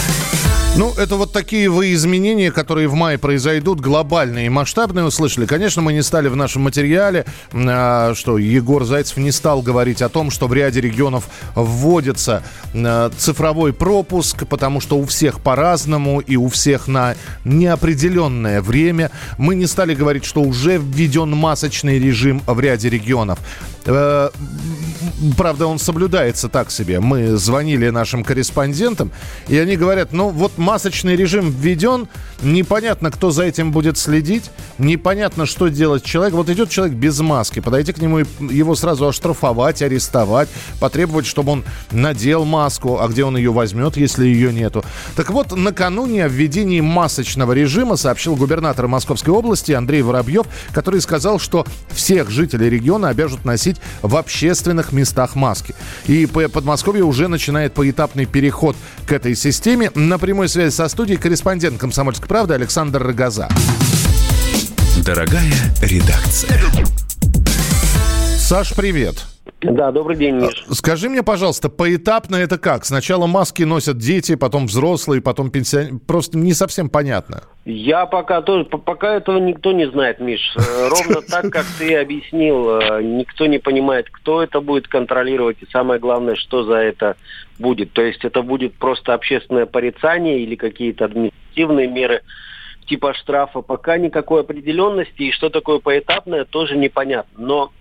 Ну, 0.81 0.91
это 0.97 1.15
вот 1.15 1.31
такие 1.31 1.69
вы 1.69 1.93
изменения, 1.93 2.51
которые 2.51 2.87
в 2.87 2.95
мае 2.95 3.19
произойдут, 3.19 3.79
глобальные 3.79 4.47
и 4.47 4.49
масштабные, 4.49 5.05
услышали. 5.05 5.45
Конечно, 5.45 5.83
мы 5.83 5.93
не 5.93 6.01
стали 6.01 6.27
в 6.27 6.35
нашем 6.35 6.63
материале, 6.63 7.27
э, 7.53 8.13
что 8.15 8.39
Егор 8.39 8.83
Зайцев 8.83 9.17
не 9.17 9.31
стал 9.31 9.61
говорить 9.61 10.01
о 10.01 10.09
том, 10.09 10.31
что 10.31 10.47
в 10.47 10.53
ряде 10.55 10.81
регионов 10.81 11.25
вводится 11.53 12.41
э, 12.73 13.11
цифровой 13.15 13.73
пропуск, 13.73 14.47
потому 14.47 14.81
что 14.81 14.97
у 14.97 15.05
всех 15.05 15.39
по-разному 15.41 16.19
и 16.19 16.35
у 16.35 16.49
всех 16.49 16.87
на 16.87 17.13
неопределенное 17.45 18.59
время. 18.59 19.11
Мы 19.37 19.53
не 19.53 19.67
стали 19.67 19.93
говорить, 19.93 20.25
что 20.25 20.41
уже 20.41 20.79
введен 20.79 21.29
масочный 21.29 21.99
режим 21.99 22.41
в 22.47 22.59
ряде 22.59 22.89
регионов. 22.89 23.37
Э, 23.85 24.29
правда, 25.37 25.67
он 25.67 25.79
соблюдается 25.79 26.49
так 26.49 26.71
себе. 26.71 26.99
Мы 26.99 27.37
звонили 27.37 27.89
нашим 27.89 28.23
корреспондентам, 28.23 29.11
и 29.47 29.57
они 29.57 29.75
говорят, 29.75 30.13
ну 30.13 30.29
вот 30.29 30.57
масочный 30.57 31.15
режим 31.15 31.51
введен, 31.51 32.07
непонятно, 32.41 33.11
кто 33.11 33.31
за 33.31 33.43
этим 33.43 33.71
будет 33.71 33.97
следить, 33.97 34.51
непонятно, 34.77 35.45
что 35.45 35.67
делать 35.67 36.03
человек. 36.03 36.33
Вот 36.33 36.49
идет 36.49 36.69
человек 36.69 36.95
без 36.95 37.19
маски, 37.19 37.59
подойти 37.59 37.93
к 37.93 37.99
нему 37.99 38.19
и 38.19 38.25
его 38.49 38.75
сразу 38.75 39.07
оштрафовать, 39.07 39.81
арестовать, 39.81 40.49
потребовать, 40.79 41.25
чтобы 41.25 41.53
он 41.53 41.63
надел 41.91 42.45
маску, 42.45 42.99
а 42.99 43.07
где 43.07 43.23
он 43.23 43.37
ее 43.37 43.51
возьмет, 43.51 43.97
если 43.97 44.25
ее 44.25 44.53
нету. 44.53 44.83
Так 45.15 45.29
вот, 45.31 45.55
накануне 45.55 46.25
о 46.25 46.27
введении 46.27 46.81
масочного 46.81 47.53
режима 47.53 47.95
сообщил 47.95 48.35
губернатор 48.35 48.87
Московской 48.87 49.33
области 49.33 49.71
Андрей 49.71 50.01
Воробьев, 50.01 50.45
который 50.73 51.01
сказал, 51.01 51.39
что 51.39 51.65
всех 51.89 52.29
жителей 52.29 52.69
региона 52.69 53.09
обяжут 53.09 53.45
носить 53.45 53.70
в 54.01 54.15
общественных 54.15 54.91
местах 54.91 55.35
маски. 55.35 55.75
И 56.07 56.25
Подмосковье 56.25 57.03
уже 57.03 57.27
начинает 57.27 57.73
поэтапный 57.73 58.25
переход 58.25 58.75
к 59.05 59.11
этой 59.11 59.35
системе. 59.35 59.91
На 59.95 60.17
прямой 60.17 60.49
связи 60.49 60.73
со 60.73 60.87
студией 60.87 61.19
корреспондент 61.19 61.79
«Комсомольской 61.79 62.27
правды» 62.27 62.53
Александр 62.53 63.03
Рогоза. 63.03 63.49
Дорогая 65.05 65.53
редакция. 65.81 66.59
Саш, 68.37 68.73
привет. 68.73 69.25
Да, 69.61 69.91
добрый 69.91 70.17
день, 70.17 70.35
Миш. 70.37 70.65
А, 70.67 70.73
скажи 70.73 71.07
мне, 71.07 71.21
пожалуйста, 71.21 71.69
поэтапно 71.69 72.35
это 72.35 72.57
как? 72.57 72.83
Сначала 72.83 73.27
маски 73.27 73.61
носят 73.61 73.99
дети, 73.99 74.35
потом 74.35 74.65
взрослые, 74.65 75.21
потом 75.21 75.51
пенсионеры. 75.51 75.99
Просто 75.99 76.37
не 76.37 76.53
совсем 76.53 76.89
понятно. 76.89 77.43
Я 77.65 78.07
пока 78.07 78.41
тоже, 78.41 78.65
пока 78.65 79.15
этого 79.15 79.37
никто 79.37 79.71
не 79.71 79.87
знает, 79.87 80.19
Миш. 80.19 80.55
Э, 80.57 80.89
ровно 80.89 81.21
так, 81.21 81.51
как 81.51 81.65
ты 81.77 81.95
объяснил, 81.95 82.79
э, 82.79 83.03
никто 83.03 83.45
не 83.45 83.59
понимает, 83.59 84.07
кто 84.09 84.41
это 84.41 84.61
будет 84.61 84.87
контролировать, 84.87 85.57
и 85.61 85.69
самое 85.69 85.99
главное, 85.99 86.35
что 86.35 86.63
за 86.63 86.77
это 86.77 87.15
будет. 87.59 87.93
То 87.93 88.01
есть 88.01 88.25
это 88.25 88.41
будет 88.41 88.73
просто 88.73 89.13
общественное 89.13 89.67
порицание 89.67 90.39
или 90.39 90.55
какие-то 90.55 91.05
административные 91.05 91.87
меры 91.87 92.23
типа 92.87 93.13
штрафа. 93.13 93.61
Пока 93.61 93.99
никакой 93.99 94.41
определенности, 94.41 95.21
и 95.21 95.31
что 95.31 95.49
такое 95.49 95.77
поэтапное, 95.77 96.45
тоже 96.45 96.77
непонятно. 96.77 97.45
Но 97.45 97.71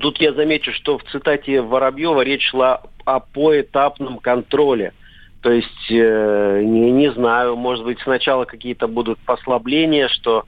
Тут 0.00 0.18
я 0.18 0.32
замечу, 0.32 0.72
что 0.72 0.98
в 0.98 1.04
цитате 1.04 1.60
Воробьева 1.60 2.22
речь 2.22 2.48
шла 2.48 2.82
о 3.04 3.20
поэтапном 3.20 4.18
контроле. 4.18 4.92
То 5.42 5.50
есть, 5.50 5.90
э, 5.90 6.62
не, 6.62 6.92
не 6.92 7.10
знаю, 7.10 7.56
может 7.56 7.84
быть, 7.84 7.98
сначала 8.00 8.44
какие-то 8.44 8.86
будут 8.86 9.18
послабления, 9.20 10.06
что 10.08 10.44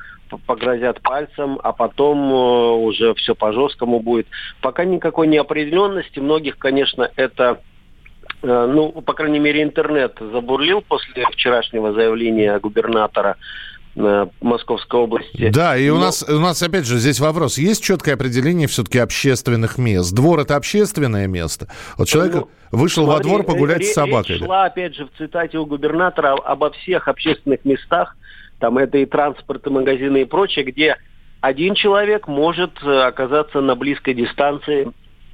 погрозят 0.46 1.00
пальцем, 1.00 1.58
а 1.62 1.72
потом 1.72 2.32
э, 2.32 2.70
уже 2.76 3.14
все 3.14 3.34
по-жесткому 3.34 3.98
будет. 3.98 4.28
Пока 4.60 4.84
никакой 4.84 5.26
неопределенности. 5.26 6.20
Многих, 6.20 6.58
конечно, 6.58 7.10
это 7.16 7.60
э, 8.42 8.66
ну, 8.72 8.92
по 9.02 9.14
крайней 9.14 9.40
мере, 9.40 9.64
интернет 9.64 10.16
забурлил 10.20 10.80
после 10.80 11.26
вчерашнего 11.26 11.92
заявления 11.92 12.58
губернатора 12.60 13.36
Московской 13.96 15.00
области. 15.00 15.50
Да, 15.50 15.76
и 15.76 15.88
Но... 15.88 15.96
у 15.96 15.98
нас 15.98 16.24
у 16.28 16.40
нас 16.40 16.62
опять 16.62 16.86
же 16.86 16.98
здесь 16.98 17.20
вопрос: 17.20 17.58
есть 17.58 17.82
четкое 17.82 18.14
определение 18.14 18.66
все-таки 18.66 18.98
общественных 18.98 19.78
мест? 19.78 20.12
Двор 20.12 20.40
это 20.40 20.56
общественное 20.56 21.26
место. 21.26 21.68
Вот 21.96 22.08
человек 22.08 22.34
ну, 22.34 22.48
вышел 22.72 23.04
смотри, 23.04 23.18
во 23.18 23.22
двор 23.22 23.44
погулять 23.44 23.80
речь, 23.80 23.88
с 23.88 23.94
собакой. 23.94 24.36
Речь 24.36 24.44
шла 24.44 24.64
опять 24.64 24.96
же 24.96 25.06
в 25.06 25.16
цитате 25.16 25.58
у 25.58 25.66
губернатора 25.66 26.34
обо 26.34 26.70
всех 26.70 27.06
общественных 27.06 27.64
местах, 27.64 28.16
там 28.58 28.78
это 28.78 28.98
и 28.98 29.06
транспорт, 29.06 29.66
и 29.66 29.70
магазины 29.70 30.22
и 30.22 30.24
прочее, 30.24 30.64
где 30.64 30.96
один 31.40 31.74
человек 31.74 32.26
может 32.26 32.72
э, 32.82 33.02
оказаться 33.02 33.60
на 33.60 33.76
близкой 33.76 34.14
дистанции 34.14 34.90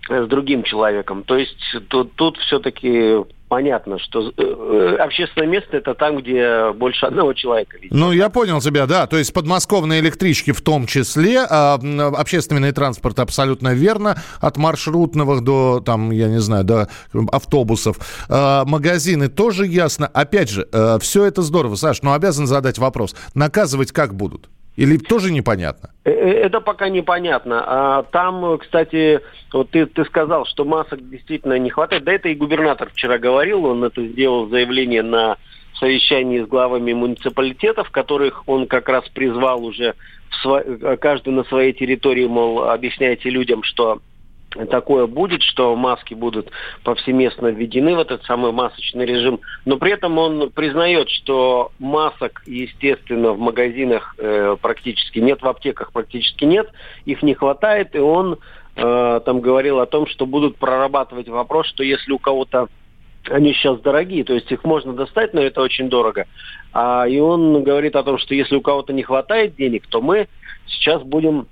с 0.09 0.27
другим 0.27 0.65
человеком. 0.65 1.23
То 1.23 1.37
есть 1.37 1.57
тут, 1.89 2.15
тут 2.15 2.37
все-таки 2.39 3.17
понятно, 3.51 3.99
что 3.99 4.33
э, 4.37 4.97
общественное 5.01 5.49
место 5.49 5.77
это 5.77 5.95
там, 5.95 6.19
где 6.19 6.71
больше 6.73 7.05
одного 7.05 7.35
человека. 7.35 7.77
Видимо. 7.79 7.99
Ну, 7.99 8.13
я 8.13 8.31
понял 8.31 8.61
тебя, 8.61 8.87
да. 8.87 9.09
То 9.09 9.19
есть 9.19 9.35
подмосковные 9.35 10.01
электрички 10.01 10.53
в 10.53 10.63
том 10.63 10.87
числе, 10.87 11.41
а 11.51 11.75
общественный 12.17 12.71
транспорт 12.71 13.19
абсолютно 13.19 13.75
верно, 13.75 14.17
от 14.41 14.57
маршрутного 14.57 15.41
до, 15.41 15.83
там, 15.85 16.13
я 16.13 16.29
не 16.29 16.41
знаю, 16.41 16.63
до 16.65 16.89
автобусов. 17.33 17.97
А, 18.29 18.65
магазины 18.65 19.29
тоже 19.29 19.67
ясно. 19.67 20.07
Опять 20.07 20.49
же, 20.49 20.69
э, 20.73 20.99
все 21.01 21.25
это 21.25 21.43
здорово, 21.43 21.75
Саш, 21.75 22.03
но 22.03 22.13
обязан 22.13 22.47
задать 22.47 22.79
вопрос. 22.79 23.17
Наказывать 23.35 23.91
как 23.91 24.15
будут? 24.15 24.49
Или 24.77 24.97
тоже 24.97 25.33
непонятно? 25.33 25.91
Э, 26.05 26.11
э, 26.11 26.31
это 26.47 26.61
пока 26.61 26.89
непонятно. 26.89 27.63
А 27.67 28.03
там, 28.05 28.59
кстати, 28.59 29.21
вот 29.53 29.71
ты, 29.71 29.87
ты 29.87 30.05
сказал, 30.05 30.47
что 30.47 30.65
масок 30.65 31.09
действительно 31.09 31.59
не 31.59 31.71
хватает. 31.71 32.05
Да 32.05 32.13
это 32.13 32.29
и 32.29 32.35
губернатор 32.35 32.91
вчера 32.91 33.19
говорил, 33.19 33.65
он 33.65 33.85
это 33.85 34.07
сделал 34.07 34.49
заявление 34.49 35.03
на 35.03 35.37
совещании 35.75 36.43
с 36.43 36.47
главами 36.47 36.93
муниципалитетов, 36.93 37.91
которых 37.91 38.43
он 38.47 38.67
как 38.67 38.89
раз 38.89 39.09
призвал 39.09 39.65
уже 39.65 39.95
сво... 40.43 40.63
каждый 41.01 41.33
на 41.33 41.45
своей 41.45 41.73
территории, 41.73 42.27
мол, 42.27 42.65
объясняйте 42.65 43.31
людям, 43.31 43.63
что 43.63 44.01
такое 44.71 45.07
будет, 45.07 45.43
что 45.43 45.77
маски 45.77 46.15
будут 46.15 46.51
повсеместно 46.83 47.49
введены 47.49 47.95
в 47.95 48.01
этот 48.01 48.25
самый 48.25 48.53
масочный 48.53 49.07
режим. 49.07 49.41
Но 49.65 49.77
при 49.77 49.93
этом 49.93 50.19
он 50.19 50.51
признает, 50.51 51.09
что 51.09 51.73
масок, 51.79 52.43
естественно, 52.47 53.33
в 53.33 53.39
магазинах 53.39 54.15
э, 54.19 54.57
практически 54.61 55.19
нет, 55.21 55.43
в 55.43 55.49
аптеках 55.49 55.93
практически 55.93 56.45
нет, 56.45 56.71
их 57.05 57.23
не 57.23 57.35
хватает, 57.35 57.95
и 57.95 57.99
он 57.99 58.39
э, 58.77 59.21
там 59.25 59.41
говорил 59.41 59.81
о 59.81 59.87
том, 59.87 60.07
что 60.07 60.27
будут 60.27 60.57
прорабатывать 60.57 61.29
вопрос, 61.29 61.67
что 61.69 61.85
если 61.85 62.13
у 62.13 62.19
кого-то 62.19 62.69
они 63.29 63.53
сейчас 63.53 63.79
дорогие, 63.81 64.25
то 64.25 64.33
есть 64.33 64.51
их 64.51 64.65
можно 64.65 64.95
достать, 64.95 65.35
но 65.35 65.43
это 65.43 65.61
очень 65.61 65.91
дорого. 65.91 66.27
А, 66.73 67.07
и 67.07 67.19
он 67.19 67.63
говорит 67.63 67.95
о 67.95 68.03
том, 68.03 68.19
что 68.19 68.35
если 68.35 68.57
у 68.57 68.63
кого-то 68.63 68.93
не 68.95 69.03
хватает 69.03 69.57
денег, 69.57 69.87
то 69.89 70.01
мы 70.01 70.27
сейчас 70.67 71.03
будем 71.03 71.47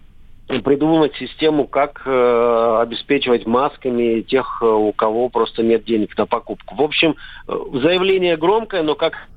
придумывать 0.48 1.14
систему, 1.16 1.66
как 1.66 2.02
э, 2.06 2.78
обеспечивать 2.80 3.46
масками 3.46 4.22
тех, 4.22 4.58
э, 4.62 4.66
у 4.66 4.92
кого 4.92 5.28
просто 5.28 5.62
нет 5.62 5.84
денег 5.84 6.16
на 6.16 6.26
покупку. 6.26 6.74
В 6.74 6.82
общем, 6.82 7.16
э, 7.46 7.52
заявление 7.74 8.36
громкое, 8.36 8.82
но 8.82 8.94
как 8.94 9.28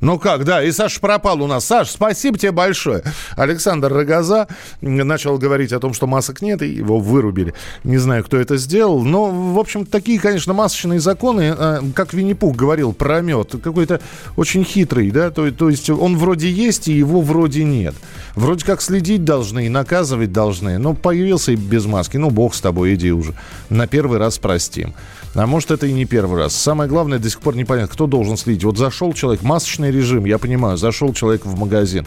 ну 0.00 0.18
как, 0.18 0.44
да, 0.44 0.62
и 0.62 0.72
Саша 0.72 1.00
пропал 1.00 1.42
у 1.42 1.46
нас. 1.46 1.64
Саш, 1.64 1.90
спасибо 1.90 2.38
тебе 2.38 2.52
большое. 2.52 3.02
Александр 3.34 3.92
Рогоза 3.92 4.46
начал 4.82 5.38
говорить 5.38 5.72
о 5.72 5.80
том, 5.80 5.94
что 5.94 6.06
масок 6.06 6.42
нет, 6.42 6.60
и 6.60 6.68
его 6.68 6.98
вырубили. 6.98 7.54
Не 7.82 7.96
знаю, 7.96 8.22
кто 8.22 8.36
это 8.36 8.58
сделал. 8.58 9.02
Но, 9.02 9.30
в 9.30 9.58
общем, 9.58 9.86
такие, 9.86 10.20
конечно, 10.20 10.52
масочные 10.52 11.00
законы, 11.00 11.54
э, 11.56 11.80
как 11.94 12.12
Винни-Пух 12.12 12.54
говорил 12.54 12.92
про 12.92 13.22
мед, 13.22 13.54
какой-то 13.62 14.00
очень 14.36 14.64
хитрый, 14.64 15.10
да, 15.10 15.30
то, 15.30 15.50
то 15.50 15.70
есть 15.70 15.88
он 15.88 16.18
вроде 16.18 16.50
есть, 16.50 16.88
и 16.88 16.92
его 16.92 17.22
вроде 17.22 17.64
нет. 17.64 17.94
Вроде 18.34 18.66
как 18.66 18.82
следить 18.82 19.24
должны 19.24 19.64
и 19.64 19.70
наказывать 19.70 20.30
должны. 20.30 20.76
Но 20.76 20.92
появился 20.92 21.52
и 21.52 21.56
без 21.56 21.86
маски, 21.86 22.18
ну 22.18 22.28
бог 22.28 22.54
с 22.54 22.60
тобой, 22.60 22.94
иди 22.94 23.12
уже. 23.12 23.32
На 23.70 23.86
первый 23.86 24.18
раз 24.18 24.36
простим. 24.36 24.94
А 25.36 25.46
может, 25.46 25.70
это 25.70 25.86
и 25.86 25.92
не 25.92 26.06
первый 26.06 26.40
раз. 26.40 26.56
Самое 26.56 26.88
главное, 26.88 27.18
до 27.18 27.28
сих 27.28 27.40
пор 27.40 27.56
непонятно, 27.56 27.92
кто 27.92 28.06
должен 28.06 28.38
следить. 28.38 28.64
Вот 28.64 28.78
зашел 28.78 29.12
человек, 29.12 29.42
масочный 29.42 29.90
режим, 29.90 30.24
я 30.24 30.38
понимаю, 30.38 30.78
зашел 30.78 31.12
человек 31.12 31.44
в 31.44 31.58
магазин. 31.58 32.06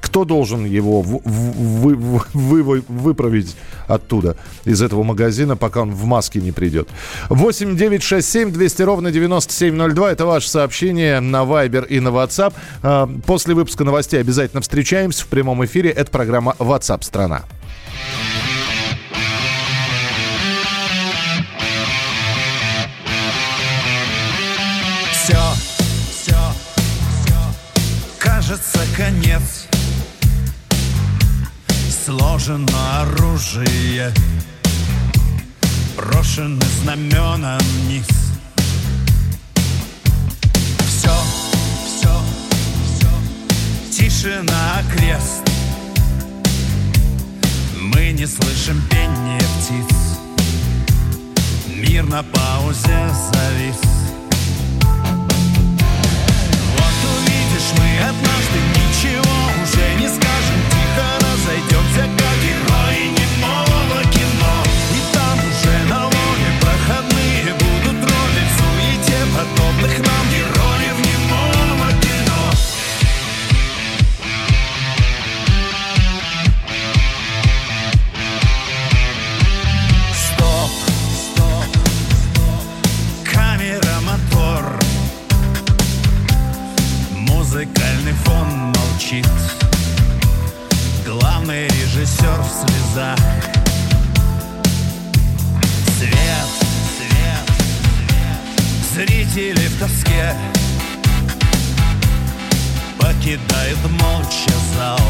Кто 0.00 0.24
должен 0.24 0.64
его 0.64 1.02
вы, 1.02 1.94
вы, 1.94 2.62
вы, 2.62 2.84
выправить 2.88 3.56
оттуда, 3.86 4.36
из 4.64 4.80
этого 4.80 5.02
магазина, 5.02 5.56
пока 5.56 5.82
он 5.82 5.92
в 5.92 6.04
маске 6.04 6.40
не 6.40 6.52
придет? 6.52 6.88
8 7.30 7.76
9 7.76 8.02
6 8.02 8.30
7 8.30 8.52
200 8.52 8.82
ровно 8.82 9.10
9702. 9.10 10.12
Это 10.12 10.24
ваше 10.24 10.48
сообщение 10.48 11.20
на 11.20 11.42
Viber 11.42 11.86
и 11.86 12.00
на 12.00 12.08
WhatsApp. 12.08 12.54
А, 12.82 13.10
после 13.26 13.54
выпуска 13.54 13.84
новостей 13.84 14.20
обязательно 14.20 14.62
встречаемся 14.62 15.24
в 15.24 15.28
прямом 15.28 15.64
эфире. 15.64 15.90
Это 15.90 16.10
программа 16.10 16.54
WhatsApp 16.58 17.02
страна. 17.02 17.44
Сложено 32.44 33.00
оружие. 33.00 34.12
Брошены 35.96 36.60
знамена 36.82 37.58
вниз. 37.58 38.06
Все, 40.86 41.10
все, 41.86 42.20
все 42.96 43.08
Тишина 43.90 44.82
крест 44.94 45.42
Мы 47.78 48.12
не 48.12 48.26
слышим 48.26 48.82
пения 48.90 49.40
птиц. 49.58 49.96
Мир 51.68 52.04
на 52.04 52.22
паузе 52.22 53.08
завис. 53.32 53.80
Мы 57.78 57.98
однажды 58.00 58.58
ничего 58.74 59.32
уже 59.62 59.94
не 60.00 60.08
скажем 60.08 60.23
в 92.94 92.96
слезах 92.96 93.18
Свет, 95.98 96.48
свет, 96.96 97.44
свет. 98.92 99.08
Зрители 99.08 99.66
в 99.66 99.78
тоске. 99.80 100.34
Покидают 102.98 103.78
молча 104.00 104.52
зал. 104.76 105.00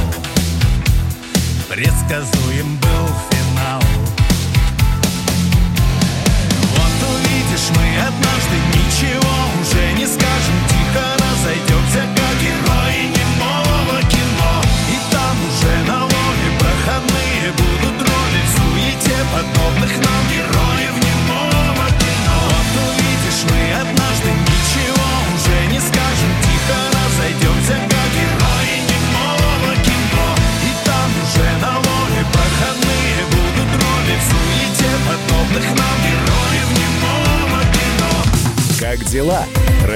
Предсказуем 1.69 2.79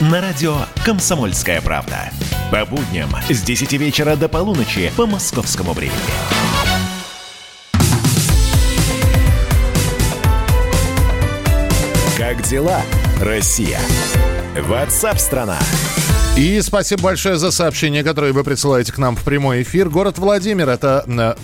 На 0.00 0.20
радио 0.20 0.56
«Комсомольская 0.84 1.60
правда». 1.60 2.10
По 2.50 2.66
будням 2.66 3.10
с 3.30 3.42
10 3.42 3.74
вечера 3.74 4.16
до 4.16 4.28
полуночи 4.28 4.92
по 4.96 5.06
московскому 5.06 5.72
времени. 5.72 5.94
Как 12.18 12.42
дела, 12.42 12.82
Россия? 13.20 13.78
Ватсап-страна! 14.58 15.58
И 16.36 16.60
спасибо 16.60 17.02
большое 17.02 17.36
за 17.36 17.52
сообщение, 17.52 18.02
которое 18.02 18.32
вы 18.32 18.42
присылаете 18.42 18.92
к 18.92 18.98
нам 18.98 19.14
в 19.14 19.22
прямой 19.22 19.62
эфир. 19.62 19.88
Город 19.88 20.18
Владимир, 20.18 20.68
это 20.68 21.04
э, 21.06 21.34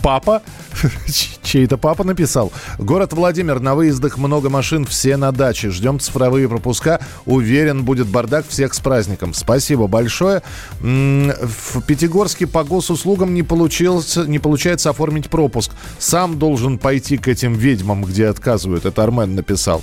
папа, 0.00 0.42
чей-то 1.52 1.76
папа 1.76 2.02
написал. 2.02 2.50
Город 2.78 3.12
Владимир, 3.12 3.60
на 3.60 3.74
выездах 3.74 4.16
много 4.16 4.48
машин, 4.48 4.86
все 4.86 5.18
на 5.18 5.32
даче. 5.32 5.68
Ждем 5.68 6.00
цифровые 6.00 6.48
пропуска. 6.48 6.98
Уверен, 7.26 7.84
будет 7.84 8.06
бардак. 8.06 8.46
Всех 8.48 8.72
с 8.72 8.80
праздником. 8.80 9.34
Спасибо 9.34 9.86
большое. 9.86 10.42
В 10.80 11.82
Пятигорске 11.86 12.46
по 12.46 12.64
госуслугам 12.64 13.34
не, 13.34 13.42
получилось, 13.42 14.16
не 14.16 14.38
получается 14.38 14.88
оформить 14.88 15.28
пропуск. 15.28 15.72
Сам 15.98 16.38
должен 16.38 16.78
пойти 16.78 17.18
к 17.18 17.28
этим 17.28 17.52
ведьмам, 17.52 18.02
где 18.04 18.28
отказывают. 18.28 18.86
Это 18.86 19.02
Армен 19.02 19.34
написал. 19.34 19.82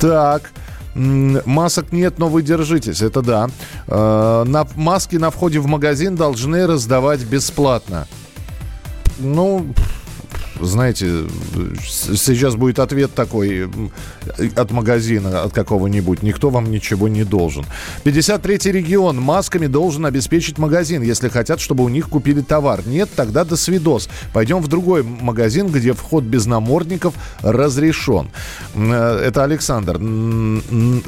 Так. 0.00 0.50
Масок 0.94 1.92
нет, 1.92 2.18
но 2.18 2.28
вы 2.28 2.42
держитесь, 2.42 3.00
это 3.00 3.22
да. 3.22 3.48
Э, 3.86 4.44
на, 4.46 4.66
маски 4.76 5.16
на 5.16 5.30
входе 5.30 5.58
в 5.58 5.66
магазин 5.66 6.16
должны 6.16 6.66
раздавать 6.66 7.24
бесплатно. 7.24 8.06
Ну, 9.18 9.72
знаете, 10.62 11.24
сейчас 11.88 12.54
будет 12.54 12.78
ответ 12.78 13.14
такой 13.14 13.68
от 14.56 14.70
магазина, 14.70 15.42
от 15.42 15.52
какого-нибудь. 15.52 16.22
Никто 16.22 16.50
вам 16.50 16.70
ничего 16.70 17.08
не 17.08 17.24
должен. 17.24 17.64
53-й 18.04 18.72
регион 18.72 19.20
масками 19.20 19.66
должен 19.66 20.06
обеспечить 20.06 20.58
магазин, 20.58 21.02
если 21.02 21.28
хотят, 21.28 21.60
чтобы 21.60 21.84
у 21.84 21.88
них 21.88 22.08
купили 22.08 22.40
товар. 22.40 22.82
Нет, 22.86 23.10
тогда 23.14 23.44
до 23.44 23.56
свидос. 23.56 24.08
Пойдем 24.32 24.60
в 24.60 24.68
другой 24.68 25.02
магазин, 25.02 25.68
где 25.68 25.92
вход 25.92 26.24
без 26.24 26.46
намордников 26.46 27.14
разрешен. 27.40 28.30
Э, 28.74 29.22
это 29.26 29.44
Александр. 29.44 30.00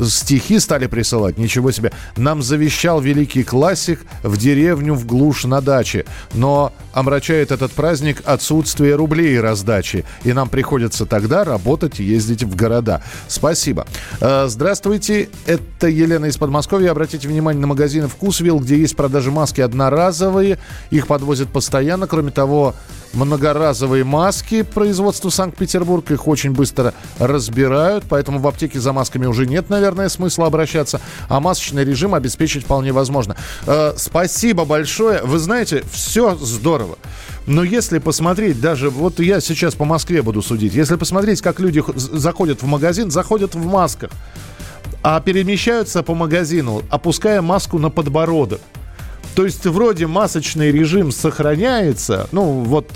Стихи 0.04 0.58
стали 0.58 0.86
присылать. 0.86 1.38
Ничего 1.38 1.70
себе. 1.70 1.92
Нам 2.16 2.42
завещал 2.42 3.00
великий 3.00 3.44
классик 3.44 4.00
в 4.22 4.36
деревню 4.36 4.94
в 4.94 5.06
глушь 5.06 5.44
на 5.44 5.60
даче. 5.60 6.04
Но 6.32 6.72
омрачает 6.92 7.50
этот 7.50 7.72
праздник 7.72 8.22
отсутствие 8.24 8.94
рублей 8.94 9.38
раздачи. 9.44 10.04
И 10.24 10.32
нам 10.32 10.48
приходится 10.48 11.06
тогда 11.06 11.44
работать 11.44 12.00
и 12.00 12.04
ездить 12.04 12.42
в 12.42 12.56
города. 12.56 13.02
Спасибо. 13.28 13.86
Э, 14.20 14.46
здравствуйте, 14.48 15.28
это 15.46 15.86
Елена 15.86 16.26
из 16.26 16.36
Подмосковья. 16.36 16.90
Обратите 16.90 17.28
внимание 17.28 17.60
на 17.60 17.68
магазины 17.68 18.08
«Вкусвилл», 18.08 18.58
где 18.58 18.76
есть 18.76 18.96
продажи 18.96 19.30
маски 19.30 19.60
одноразовые. 19.60 20.58
Их 20.90 21.06
подвозят 21.06 21.50
постоянно. 21.50 22.06
Кроме 22.06 22.30
того, 22.32 22.74
многоразовые 23.14 24.04
маски 24.04 24.62
производства 24.62 25.30
Санкт-Петербург. 25.30 26.10
Их 26.10 26.26
очень 26.26 26.52
быстро 26.52 26.94
разбирают, 27.18 28.04
поэтому 28.08 28.38
в 28.38 28.46
аптеке 28.46 28.80
за 28.80 28.92
масками 28.92 29.26
уже 29.26 29.46
нет, 29.46 29.70
наверное, 29.70 30.08
смысла 30.08 30.46
обращаться. 30.46 31.00
А 31.28 31.40
масочный 31.40 31.84
режим 31.84 32.14
обеспечить 32.14 32.64
вполне 32.64 32.92
возможно. 32.92 33.36
Э, 33.66 33.94
спасибо 33.96 34.64
большое. 34.64 35.22
Вы 35.22 35.38
знаете, 35.38 35.84
все 35.92 36.34
здорово. 36.36 36.98
Но 37.46 37.62
если 37.62 37.98
посмотреть, 37.98 38.60
даже 38.60 38.88
вот 38.88 39.20
я 39.20 39.40
сейчас 39.40 39.74
по 39.74 39.84
Москве 39.84 40.22
буду 40.22 40.40
судить, 40.40 40.74
если 40.74 40.96
посмотреть, 40.96 41.42
как 41.42 41.60
люди 41.60 41.82
заходят 41.94 42.62
в 42.62 42.66
магазин, 42.66 43.10
заходят 43.10 43.54
в 43.54 43.64
масках, 43.66 44.10
а 45.02 45.20
перемещаются 45.20 46.02
по 46.02 46.14
магазину, 46.14 46.82
опуская 46.88 47.42
маску 47.42 47.78
на 47.78 47.90
подбородок. 47.90 48.60
То 49.34 49.44
есть 49.44 49.66
вроде 49.66 50.06
масочный 50.06 50.70
режим 50.70 51.10
сохраняется, 51.10 52.28
ну 52.30 52.62
вот 52.62 52.88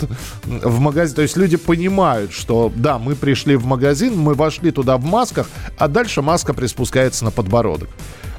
в 0.45 0.79
магазин, 0.79 1.15
то 1.15 1.21
есть 1.21 1.35
люди 1.35 1.57
понимают, 1.57 2.31
что 2.31 2.71
да, 2.73 2.97
мы 2.97 3.15
пришли 3.15 3.57
в 3.57 3.65
магазин, 3.65 4.17
мы 4.17 4.33
вошли 4.33 4.71
туда 4.71 4.97
в 4.97 5.03
масках, 5.03 5.49
а 5.77 5.89
дальше 5.89 6.21
маска 6.21 6.53
приспускается 6.53 7.25
на 7.25 7.31
подбородок. 7.31 7.89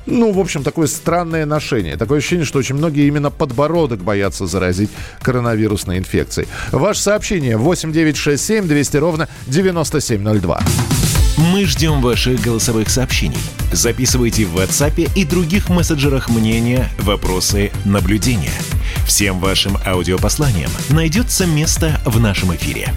Ну, 0.06 0.32
в 0.32 0.38
общем, 0.38 0.62
такое 0.62 0.86
странное 0.86 1.46
ношение. 1.46 1.96
Такое 1.96 2.18
ощущение, 2.18 2.44
что 2.44 2.58
очень 2.58 2.74
многие 2.74 3.06
именно 3.06 3.30
подбородок 3.30 4.02
боятся 4.02 4.46
заразить 4.46 4.90
коронавирусной 5.22 5.98
инфекцией. 5.98 6.48
Ваше 6.72 7.00
сообщение 7.00 7.56
8967 7.56 8.66
200 8.66 8.96
ровно 8.96 9.28
9702. 9.46 10.60
Мы 11.52 11.64
ждем 11.64 12.02
ваших 12.02 12.40
голосовых 12.42 12.90
сообщений. 12.90 13.38
Записывайте 13.72 14.44
в 14.44 14.56
WhatsApp 14.56 15.10
и 15.14 15.24
других 15.24 15.70
мессенджерах 15.70 16.28
мнения, 16.28 16.88
вопросы, 16.98 17.70
наблюдения. 17.84 18.52
Всем 19.06 19.40
вашим 19.40 19.78
аудиопосланиям 19.86 20.70
найдется 20.90 21.46
место 21.46 22.00
в 22.04 22.20
нашем 22.20 22.54
эфире. 22.56 22.92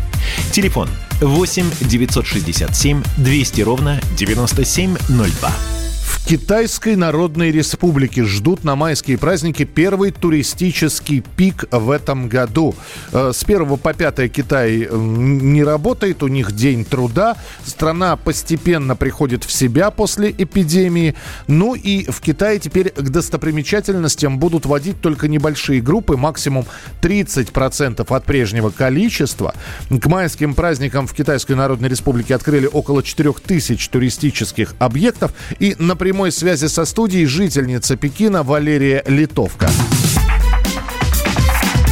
Телефон 0.52 0.90
8 1.22 1.66
967 1.82 3.04
200 3.18 3.62
ровно 3.62 4.02
9702. 4.18 5.83
Китайской 6.26 6.96
Народной 6.96 7.52
Республике 7.52 8.24
ждут 8.24 8.64
на 8.64 8.76
майские 8.76 9.18
праздники 9.18 9.66
первый 9.66 10.12
туристический 10.12 11.22
пик 11.22 11.66
в 11.70 11.92
этом 11.92 12.30
году. 12.30 12.76
Э, 13.12 13.32
с 13.34 13.44
1 13.44 13.78
по 13.78 13.94
5 13.94 14.32
Китай 14.32 14.88
не 14.92 15.64
работает, 15.64 16.24
у 16.24 16.28
них 16.28 16.54
день 16.54 16.86
труда. 16.86 17.38
Страна 17.66 18.16
постепенно 18.16 18.96
приходит 18.96 19.44
в 19.44 19.52
себя 19.52 19.92
после 19.92 20.32
эпидемии. 20.32 21.16
Ну 21.48 21.76
и 21.76 22.10
в 22.10 22.22
Китае 22.22 22.60
теперь 22.60 22.90
к 22.92 23.10
достопримечательностям 23.10 24.40
будут 24.40 24.66
водить 24.66 25.02
только 25.02 25.28
небольшие 25.28 25.82
группы, 25.82 26.18
максимум 26.18 26.66
30% 27.02 28.06
от 28.08 28.26
прежнего 28.26 28.70
количества. 28.70 29.54
К 29.90 30.06
майским 30.08 30.54
праздникам 30.54 31.08
в 31.08 31.14
Китайской 31.14 31.54
Народной 31.54 31.90
Республике 31.90 32.36
открыли 32.36 32.66
около 32.66 33.04
4000 33.04 33.90
туристических 33.90 34.76
объектов. 34.80 35.34
И 35.60 35.76
на 35.80 35.96
прямой 36.04 36.34
связи 36.34 36.66
со 36.66 36.84
студией 36.84 37.26
жительница 37.26 37.96
Пекина 37.96 38.44
Валерия 38.44 39.06
Литовка. 39.08 39.70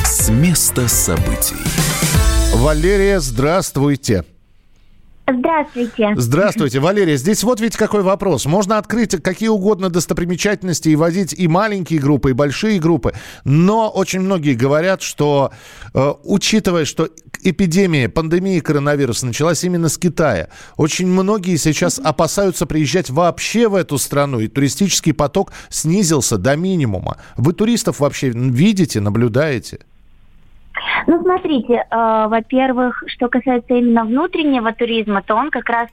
С 0.04 0.28
места 0.28 0.90
событий. 0.90 1.56
Валерия, 2.54 3.22
здравствуйте. 3.22 4.26
Здравствуйте. 5.38 6.14
Здравствуйте, 6.16 6.80
Валерия. 6.80 7.18
Здесь 7.18 7.44
вот 7.44 7.60
ведь 7.60 7.78
какой 7.78 8.02
вопрос. 8.02 8.46
Можно 8.46 8.78
открыть 8.78 9.22
какие 9.22 9.50
угодно 9.50 9.90
достопримечательности 9.90 10.90
и 10.90 10.96
водить 10.96 11.34
и 11.34 11.48
маленькие 11.48 12.00
группы, 12.00 12.32
и 12.32 12.34
большие 12.34 12.80
группы. 12.80 13.14
Но 13.44 13.90
очень 13.90 14.22
многие 14.22 14.54
говорят, 14.54 15.02
что, 15.02 15.52
э, 15.94 16.14
учитывая, 16.24 16.86
что 16.86 17.10
эпидемия, 17.44 18.10
пандемия 18.10 18.62
коронавируса 18.62 19.26
началась 19.26 19.64
именно 19.64 19.90
с 19.90 19.98
Китая, 19.98 20.50
очень 20.78 21.08
многие 21.08 21.58
сейчас 21.58 22.00
опасаются 22.00 22.66
приезжать 22.66 23.10
вообще 23.10 23.68
в 23.68 23.76
эту 23.76 23.98
страну, 23.98 24.40
и 24.40 24.48
туристический 24.48 25.14
поток 25.14 25.52
снизился 25.70 26.38
до 26.38 26.56
минимума. 26.56 27.18
Вы 27.38 27.54
туристов 27.54 28.00
вообще 28.00 28.30
видите, 28.30 29.00
наблюдаете? 29.00 29.80
Ну, 31.08 31.22
смотрите, 31.22 31.74
э, 31.74 32.26
во-первых, 32.28 33.04
что 33.08 33.28
касается 33.28 33.74
именно 33.76 34.04
внутреннего 34.06 34.72
туризма, 34.74 35.22
то 35.22 35.36
он 35.36 35.50
как 35.50 35.70
раз 35.70 35.90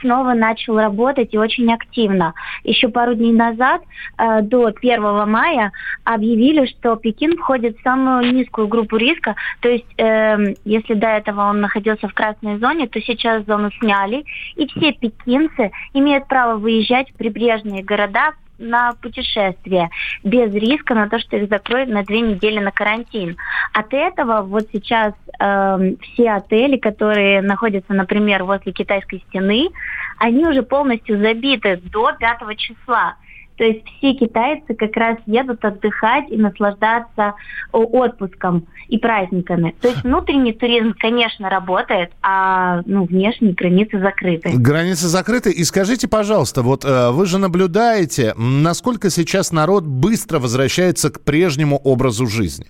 снова 0.00 0.34
начал 0.34 0.78
работать 0.78 1.32
и 1.32 1.38
очень 1.38 1.72
активно. 1.72 2.34
Еще 2.64 2.88
пару 2.88 3.14
дней 3.14 3.32
назад, 3.32 3.82
э, 4.18 4.42
до 4.42 4.72
1 4.72 5.26
мая, 5.26 5.72
объявили, 6.04 6.66
что 6.66 6.96
Пекин 6.96 7.36
входит 7.36 7.78
в 7.78 7.82
самую 7.82 8.32
низкую 8.32 8.68
группу 8.68 8.96
риска. 8.96 9.34
То 9.60 9.68
есть, 9.68 9.86
э, 9.98 10.54
если 10.64 10.94
до 10.94 11.08
этого 11.08 11.42
он 11.42 11.60
находился 11.60 12.08
в 12.08 12.14
красной 12.14 12.58
зоне, 12.58 12.88
то 12.88 13.00
сейчас 13.00 13.44
зону 13.46 13.70
сняли, 13.80 14.24
и 14.56 14.66
все 14.66 14.92
пекинцы 14.92 15.70
имеют 15.94 16.28
право 16.28 16.56
выезжать 16.56 17.10
в 17.10 17.14
прибрежные 17.14 17.82
города 17.82 18.32
на 18.58 18.92
путешествие 19.00 19.90
без 20.22 20.52
риска 20.54 20.94
на 20.94 21.08
то, 21.08 21.18
что 21.18 21.36
их 21.36 21.48
закроют 21.48 21.88
на 21.88 22.04
две 22.04 22.20
недели 22.20 22.58
на 22.58 22.70
карантин. 22.70 23.36
От 23.72 23.92
этого 23.92 24.42
вот 24.42 24.68
сейчас 24.72 25.14
э, 25.38 25.94
все 26.02 26.30
отели, 26.30 26.76
которые 26.76 27.42
находятся, 27.42 27.92
например, 27.92 28.44
возле 28.44 28.72
китайской 28.72 29.24
стены, 29.28 29.68
они 30.18 30.46
уже 30.46 30.62
полностью 30.62 31.18
забиты 31.18 31.80
до 31.92 32.12
5 32.12 32.58
числа. 32.58 33.16
То 33.62 33.66
есть 33.66 33.84
все 33.98 34.14
китайцы 34.14 34.74
как 34.74 34.96
раз 34.96 35.18
едут 35.24 35.64
отдыхать 35.64 36.24
и 36.30 36.36
наслаждаться 36.36 37.34
отпуском 37.70 38.66
и 38.88 38.98
праздниками. 38.98 39.72
То 39.80 39.86
есть 39.86 40.02
внутренний 40.02 40.52
туризм, 40.52 40.94
конечно, 40.98 41.48
работает, 41.48 42.10
а 42.22 42.82
ну, 42.86 43.04
внешние 43.04 43.52
границы 43.54 44.00
закрыты. 44.00 44.50
Границы 44.52 45.06
закрыты. 45.06 45.52
И 45.52 45.62
скажите, 45.62 46.08
пожалуйста, 46.08 46.62
вот 46.62 46.84
э, 46.84 47.12
вы 47.12 47.24
же 47.24 47.38
наблюдаете, 47.38 48.34
насколько 48.36 49.10
сейчас 49.10 49.52
народ 49.52 49.84
быстро 49.84 50.40
возвращается 50.40 51.12
к 51.12 51.20
прежнему 51.20 51.76
образу 51.76 52.26
жизни? 52.26 52.66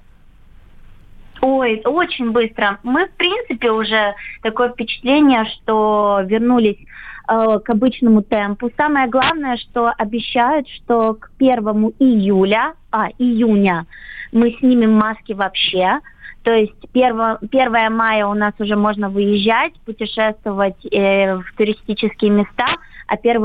Ой, 1.40 1.80
очень 1.86 2.32
быстро. 2.32 2.80
Мы, 2.82 3.06
в 3.06 3.12
принципе, 3.12 3.70
уже 3.70 4.14
такое 4.42 4.68
впечатление, 4.68 5.46
что 5.46 6.20
вернулись 6.26 6.76
Э, 7.32 7.58
к 7.60 7.70
обычному 7.70 8.20
темпу. 8.22 8.70
Самое 8.76 9.08
главное, 9.08 9.56
что 9.56 9.90
обещают, 9.96 10.68
что 10.68 11.14
к 11.14 11.30
первому 11.38 11.92
июля, 11.98 12.74
а, 12.90 13.08
июня 13.18 13.86
мы 14.32 14.50
снимем 14.58 14.92
маски 14.92 15.32
вообще. 15.32 16.00
То 16.42 16.52
есть 16.52 16.74
1, 16.92 17.38
1 17.50 17.90
мая 17.90 18.26
у 18.26 18.34
нас 18.34 18.52
уже 18.58 18.76
можно 18.76 19.08
выезжать, 19.08 19.72
путешествовать 19.86 20.84
э, 20.84 21.36
в 21.36 21.44
туристические 21.56 22.32
места– 22.32 22.66
а 23.12 23.16
1 23.16 23.36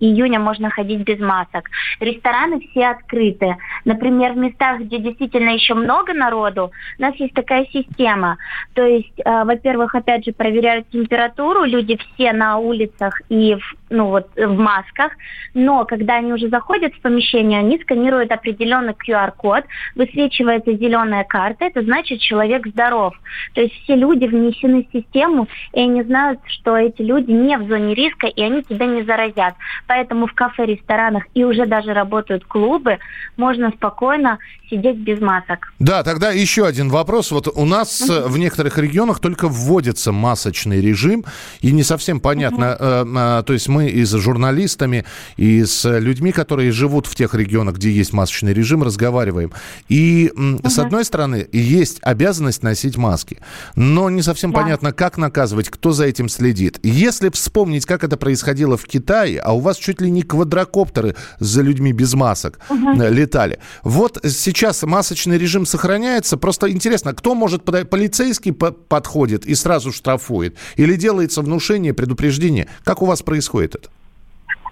июня 0.00 0.38
можно 0.38 0.68
ходить 0.70 1.00
без 1.00 1.18
масок. 1.18 1.70
Рестораны 1.98 2.60
все 2.60 2.88
открыты. 2.88 3.56
Например, 3.86 4.32
в 4.32 4.36
местах, 4.36 4.80
где 4.80 4.98
действительно 4.98 5.50
еще 5.50 5.74
много 5.74 6.12
народу, 6.12 6.72
у 6.98 7.02
нас 7.02 7.14
есть 7.16 7.32
такая 7.32 7.66
система. 7.72 8.36
То 8.74 8.84
есть, 8.84 9.18
э, 9.24 9.44
во-первых, 9.44 9.94
опять 9.94 10.26
же, 10.26 10.32
проверяют 10.32 10.90
температуру, 10.90 11.64
люди 11.64 11.96
все 11.96 12.32
на 12.32 12.58
улицах 12.58 13.22
и 13.30 13.54
в 13.54 13.77
ну 13.90 14.06
вот 14.06 14.28
в 14.36 14.56
масках, 14.56 15.12
но 15.54 15.84
когда 15.84 16.16
они 16.16 16.32
уже 16.32 16.48
заходят 16.48 16.94
в 16.94 17.00
помещение, 17.00 17.60
они 17.60 17.78
сканируют 17.78 18.30
определенный 18.32 18.94
QR-код, 18.94 19.64
высвечивается 19.94 20.72
зеленая 20.74 21.24
карта, 21.24 21.66
это 21.66 21.82
значит 21.82 22.20
человек 22.20 22.66
здоров. 22.66 23.14
То 23.54 23.60
есть 23.60 23.74
все 23.82 23.94
люди 23.96 24.26
внесены 24.26 24.86
в 24.88 24.96
систему, 24.96 25.48
и 25.72 25.80
они 25.80 26.02
знают, 26.02 26.40
что 26.46 26.76
эти 26.76 27.02
люди 27.02 27.30
не 27.30 27.56
в 27.56 27.68
зоне 27.68 27.94
риска, 27.94 28.26
и 28.26 28.42
они 28.42 28.62
тебя 28.62 28.86
не 28.86 29.02
заразят. 29.02 29.54
Поэтому 29.86 30.26
в 30.26 30.34
кафе, 30.34 30.66
ресторанах 30.66 31.24
и 31.34 31.44
уже 31.44 31.66
даже 31.66 31.92
работают 31.92 32.44
клубы, 32.44 32.98
можно 33.36 33.70
спокойно 33.70 34.38
сидеть 34.70 34.96
без 34.98 35.20
масок. 35.20 35.72
Да, 35.78 36.02
тогда 36.02 36.30
еще 36.30 36.66
один 36.66 36.90
вопрос. 36.90 37.30
Вот 37.30 37.48
у 37.48 37.64
нас 37.64 38.08
uh-huh. 38.08 38.28
в 38.28 38.38
некоторых 38.38 38.76
регионах 38.78 39.20
только 39.20 39.48
вводится 39.48 40.12
масочный 40.12 40.80
режим, 40.80 41.24
и 41.60 41.72
не 41.72 41.82
совсем 41.82 42.20
понятно, 42.20 42.76
uh-huh. 42.78 43.38
э, 43.38 43.40
э, 43.40 43.42
то 43.44 43.52
есть 43.52 43.68
мы 43.68 43.77
и 43.86 44.04
с 44.04 44.10
журналистами, 44.16 45.04
и 45.36 45.64
с 45.64 45.98
людьми, 45.98 46.32
которые 46.32 46.72
живут 46.72 47.06
в 47.06 47.14
тех 47.14 47.34
регионах, 47.34 47.76
где 47.76 47.90
есть 47.90 48.12
масочный 48.12 48.52
режим, 48.52 48.82
разговариваем. 48.82 49.52
И 49.88 50.30
uh-huh. 50.34 50.68
с 50.68 50.78
одной 50.78 51.04
стороны, 51.04 51.48
есть 51.52 51.98
обязанность 52.02 52.62
носить 52.62 52.96
маски, 52.96 53.38
но 53.74 54.10
не 54.10 54.22
совсем 54.22 54.52
да. 54.52 54.60
понятно, 54.60 54.92
как 54.92 55.18
наказывать, 55.18 55.68
кто 55.68 55.92
за 55.92 56.04
этим 56.04 56.28
следит. 56.28 56.78
Если 56.82 57.30
вспомнить, 57.30 57.86
как 57.86 58.04
это 58.04 58.16
происходило 58.16 58.76
в 58.76 58.84
Китае, 58.84 59.40
а 59.40 59.52
у 59.52 59.60
вас 59.60 59.76
чуть 59.76 60.00
ли 60.00 60.10
не 60.10 60.22
квадрокоптеры 60.22 61.16
за 61.40 61.62
людьми 61.62 61.92
без 61.92 62.14
масок 62.14 62.58
uh-huh. 62.68 63.10
летали. 63.10 63.58
Вот 63.82 64.18
сейчас 64.24 64.58
сейчас 64.58 64.82
масочный 64.82 65.38
режим 65.38 65.66
сохраняется. 65.66 66.36
Просто 66.36 66.70
интересно, 66.70 67.14
кто 67.14 67.34
может 67.34 67.64
подать? 67.64 67.88
Полицейский 67.90 68.52
подходит 68.52 69.46
и 69.46 69.54
сразу 69.54 69.92
штрафует? 69.92 70.56
Или 70.76 70.96
делается 70.96 71.42
внушение, 71.42 71.94
предупреждение? 71.94 72.68
Как 72.84 73.02
у 73.02 73.06
вас 73.06 73.22
происходит 73.22 73.67
это? 73.74 73.88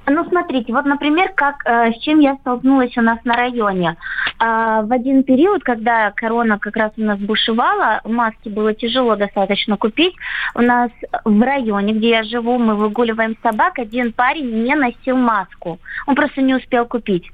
Ну, 0.08 0.24
смотрите, 0.28 0.72
вот, 0.72 0.84
например, 0.84 1.32
как 1.34 1.62
э, 1.64 1.92
с 1.92 1.98
чем 1.98 2.20
я 2.20 2.36
столкнулась 2.36 2.96
у 2.96 3.00
нас 3.00 3.18
на 3.24 3.34
районе. 3.34 3.96
Э, 4.38 4.82
в 4.84 4.92
один 4.92 5.24
период, 5.24 5.64
когда 5.64 6.12
корона 6.12 6.60
как 6.60 6.76
раз 6.76 6.92
у 6.96 7.02
нас 7.02 7.18
бушевала, 7.18 8.00
маски 8.04 8.48
было 8.48 8.72
тяжело 8.72 9.16
достаточно 9.16 9.76
купить. 9.76 10.14
У 10.54 10.60
нас 10.60 10.92
в 11.24 11.42
районе, 11.42 11.92
где 11.92 12.10
я 12.10 12.22
живу, 12.22 12.56
мы 12.56 12.76
выгуливаем 12.76 13.36
собак, 13.42 13.80
один 13.80 14.12
парень 14.12 14.62
не 14.62 14.76
носил 14.76 15.16
маску. 15.16 15.80
Он 16.06 16.14
просто 16.14 16.40
не 16.40 16.54
успел 16.54 16.86
купить. 16.86 17.28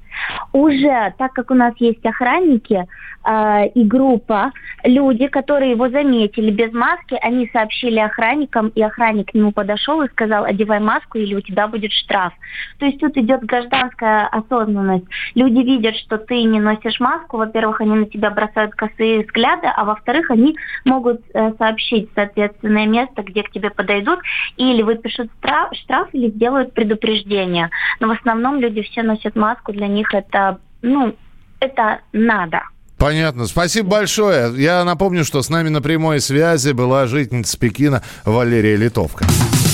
Уже, 0.52 1.14
так 1.18 1.32
как 1.32 1.50
у 1.50 1.54
нас 1.54 1.74
есть 1.78 2.04
охранники 2.04 2.86
э, 3.24 3.66
и 3.68 3.84
группа, 3.84 4.52
люди, 4.84 5.26
которые 5.28 5.72
его 5.72 5.88
заметили 5.88 6.50
без 6.50 6.72
маски, 6.72 7.16
они 7.20 7.48
сообщили 7.52 7.98
охранникам, 7.98 8.68
и 8.68 8.82
охранник 8.82 9.30
к 9.30 9.34
нему 9.34 9.52
подошел 9.52 10.02
и 10.02 10.08
сказал, 10.08 10.44
одевай 10.44 10.80
маску, 10.80 11.18
или 11.18 11.34
у 11.34 11.40
тебя 11.40 11.68
будет 11.68 11.92
штраф. 11.92 12.32
То 12.78 12.86
есть 12.86 12.98
тут 13.00 13.16
идет 13.16 13.44
гражданская 13.44 14.26
осознанность. 14.26 15.06
Люди 15.34 15.60
видят, 15.60 15.96
что 15.96 16.18
ты 16.18 16.42
не 16.42 16.60
носишь 16.60 17.00
маску, 17.00 17.36
во-первых, 17.36 17.80
они 17.80 17.94
на 17.94 18.06
тебя 18.06 18.30
бросают 18.30 18.74
косые 18.74 19.24
взгляды, 19.24 19.66
а 19.66 19.84
во-вторых, 19.84 20.30
они 20.30 20.56
могут 20.84 21.20
э, 21.34 21.52
сообщить 21.58 22.10
соответственное 22.14 22.86
место, 22.86 23.22
где 23.22 23.42
к 23.42 23.50
тебе 23.50 23.70
подойдут, 23.70 24.20
или 24.56 24.82
выпишут 24.82 25.30
штраф, 25.72 26.08
или 26.12 26.30
сделают 26.30 26.74
предупреждение. 26.74 27.70
Но 28.00 28.08
в 28.08 28.10
основном 28.10 28.60
люди 28.60 28.82
все 28.82 29.02
носят 29.02 29.36
маску, 29.36 29.72
для 29.72 29.86
них 29.86 30.01
них 30.02 30.14
это, 30.14 30.58
ну, 30.82 31.14
это 31.60 32.00
надо. 32.12 32.62
Понятно. 32.98 33.46
Спасибо 33.46 33.88
большое. 33.88 34.52
Я 34.60 34.84
напомню, 34.84 35.24
что 35.24 35.42
с 35.42 35.48
нами 35.48 35.68
на 35.68 35.82
прямой 35.82 36.20
связи 36.20 36.72
была 36.72 37.06
жительница 37.06 37.58
Пекина 37.58 38.02
Валерия 38.24 38.76
Литовка. 38.76 39.24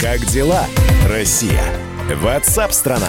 Как 0.00 0.20
дела, 0.26 0.64
Россия? 1.06 1.62
Ватсап-страна! 2.22 3.08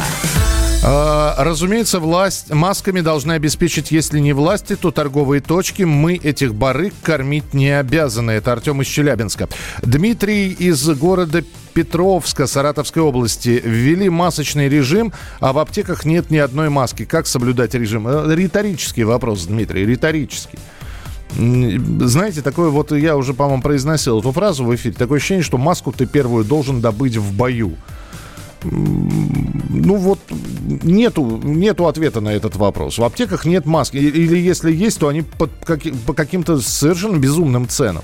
А, 0.81 1.35
разумеется, 1.43 1.99
власть 1.99 2.53
масками 2.53 3.01
должны 3.01 3.33
обеспечить, 3.33 3.91
если 3.91 4.19
не 4.19 4.31
власти, 4.31 4.77
то 4.77 4.91
торговые 4.91 5.41
точки. 5.41 5.83
Мы 5.83 6.15
этих 6.15 6.55
барыг 6.55 6.93
кормить 7.03 7.53
не 7.53 7.69
обязаны. 7.69 8.31
Это 8.31 8.53
Артем 8.53 8.81
из 8.81 8.87
Челябинска. 8.87 9.49
Дмитрий 9.81 10.51
из 10.51 10.87
города 10.91 11.43
Петровска 11.73 12.47
Саратовской 12.47 13.03
области 13.03 13.61
ввели 13.63 14.09
масочный 14.09 14.69
режим, 14.69 15.11
а 15.41 15.51
в 15.51 15.59
аптеках 15.59 16.05
нет 16.05 16.31
ни 16.31 16.37
одной 16.37 16.69
маски. 16.69 17.03
Как 17.03 17.27
соблюдать 17.27 17.73
режим? 17.73 18.07
Э, 18.07 18.33
риторический 18.33 19.03
вопрос, 19.03 19.45
Дмитрий, 19.45 19.85
риторический. 19.85 20.59
Знаете, 21.35 22.41
такое 22.41 22.69
вот 22.69 22.91
я 22.91 23.15
уже, 23.15 23.33
по-моему, 23.33 23.61
произносил 23.61 24.19
эту 24.19 24.31
фразу 24.31 24.63
в 24.63 24.73
эфире. 24.73 24.95
Такое 24.95 25.17
ощущение, 25.17 25.43
что 25.43 25.57
маску 25.57 25.91
ты 25.91 26.05
первую 26.05 26.43
должен 26.43 26.81
добыть 26.81 27.17
в 27.17 27.33
бою 27.33 27.77
ну 28.63 29.95
вот 29.95 30.19
нету, 30.83 31.39
нету 31.43 31.87
ответа 31.87 32.21
на 32.21 32.29
этот 32.29 32.55
вопрос. 32.55 32.97
В 32.97 33.03
аптеках 33.03 33.45
нет 33.45 33.65
маски. 33.65 33.97
Или 33.97 34.37
если 34.37 34.71
есть, 34.71 34.99
то 34.99 35.07
они 35.07 35.21
по, 35.21 35.47
по 35.47 36.13
каким-то 36.13 36.59
совершенно 36.59 37.17
безумным 37.17 37.67
ценам. 37.67 38.03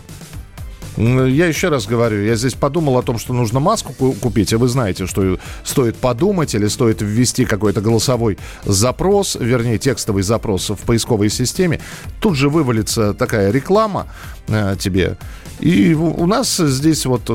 Я 0.97 1.47
еще 1.47 1.67
раз 1.67 1.87
говорю, 1.87 2.23
я 2.23 2.35
здесь 2.35 2.53
подумал 2.53 2.97
о 2.97 3.01
том, 3.01 3.19
что 3.19 3.33
нужно 3.33 3.59
маску 3.59 3.93
купить, 4.13 4.53
а 4.53 4.57
вы 4.57 4.69
знаете, 4.69 5.07
что 5.07 5.37
стоит 5.65 5.97
подумать 5.97 6.55
или 6.55 6.67
стоит 6.67 7.01
ввести 7.01 7.43
какой-то 7.43 7.81
голосовой 7.81 8.37
запрос, 8.63 9.35
вернее, 9.37 9.77
текстовый 9.77 10.23
запрос 10.23 10.69
в 10.69 10.77
поисковой 10.77 11.29
системе. 11.29 11.81
Тут 12.21 12.37
же 12.37 12.49
вывалится 12.49 13.13
такая 13.13 13.51
реклама 13.51 14.07
э, 14.47 14.77
тебе. 14.79 15.17
И 15.59 15.93
у 15.93 16.25
нас 16.25 16.57
здесь 16.57 17.05
вот 17.05 17.29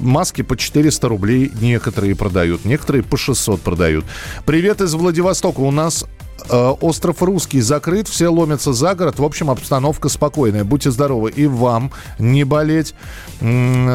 маски 0.00 0.42
по 0.42 0.56
400 0.56 1.08
рублей 1.08 1.52
некоторые 1.60 2.14
продают, 2.14 2.64
некоторые 2.64 3.02
по 3.02 3.16
600 3.16 3.60
продают. 3.60 4.04
Привет 4.44 4.80
из 4.80 4.94
Владивостока. 4.94 5.60
У 5.60 5.70
нас 5.70 6.06
Э, 6.48 6.74
остров 6.80 7.22
Русский 7.22 7.60
закрыт, 7.60 8.08
все 8.08 8.28
ломятся 8.28 8.72
за 8.72 8.94
город. 8.94 9.18
В 9.18 9.24
общем, 9.24 9.50
обстановка 9.50 10.08
спокойная. 10.08 10.64
Будьте 10.64 10.90
здоровы. 10.90 11.30
И 11.30 11.46
вам 11.46 11.92
не 12.18 12.44
болеть. 12.44 12.94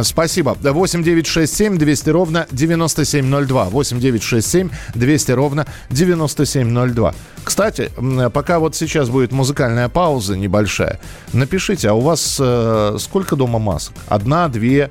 Спасибо. 0.04 0.58
8 0.62 1.04
9 1.04 1.28
6 1.28 1.56
7 1.56 1.78
200 1.78 2.10
ровно 2.10 2.48
9702. 2.52 3.66
8 3.66 4.00
9 4.00 4.24
6 4.24 4.48
7 4.48 4.70
200 4.96 5.32
ровно 5.32 5.68
9702. 5.90 7.16
Кстати, 7.52 7.92
пока 8.34 8.60
вот 8.60 8.78
сейчас 8.78 9.10
будет 9.10 9.34
музыкальная 9.34 9.90
пауза 9.90 10.38
небольшая, 10.38 11.02
напишите, 11.34 11.90
а 11.90 11.94
у 11.94 12.00
вас 12.00 12.38
э, 12.40 12.96
сколько 12.98 13.36
дома 13.36 13.60
масок? 13.60 13.94
Одна, 14.08 14.48
две, 14.48 14.90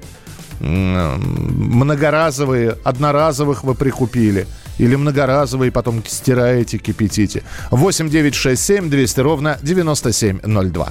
многоразовые, 0.61 2.77
одноразовых 2.85 3.65
вы 3.65 3.75
прикупили– 3.75 4.47
или 4.77 4.95
многоразовые, 4.95 5.73
потом 5.73 6.03
стираете, 6.07 6.79
кипятите. 6.79 7.43
8 7.71 8.09
9 8.09 8.35
6 8.35 8.63
7 8.63 8.91
200 8.91 9.21
ровно 9.21 9.59
9702. 9.63 10.89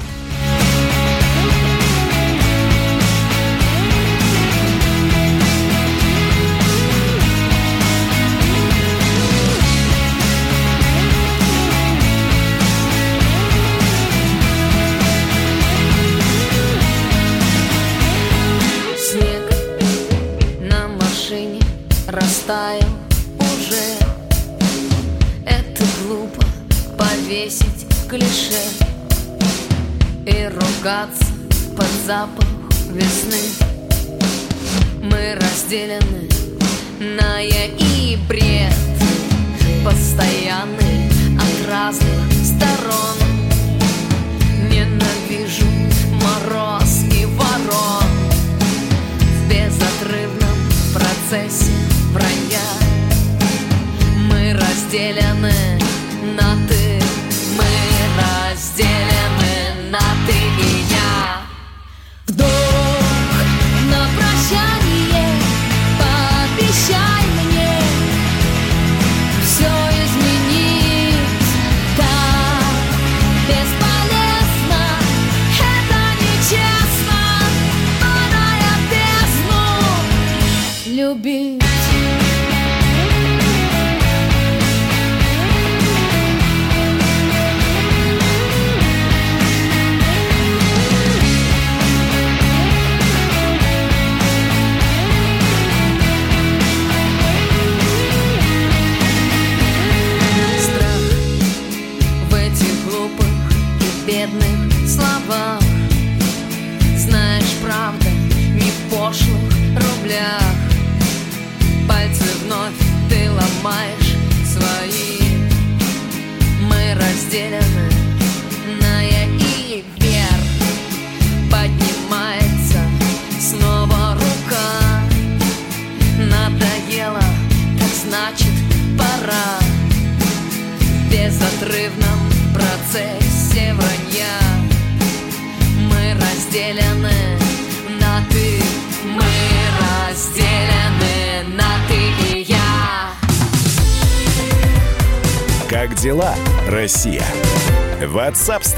Разделены 35.70 36.28
на 37.00 37.40
я 37.40 37.66
и 37.66 38.18
бред. 38.28 38.74
Постоянный 39.86 41.08
от 41.38 41.70
разных 41.70 42.34
сторон. 42.44 43.18
Ненавижу 44.68 45.66
мороз 46.24 47.04
и 47.12 47.26
ворон. 47.26 48.10
В 49.20 49.48
безотрывном 49.48 50.58
процессе 50.92 51.72
вранья. 52.14 52.66
Мы 54.28 54.54
разделены 54.54 55.59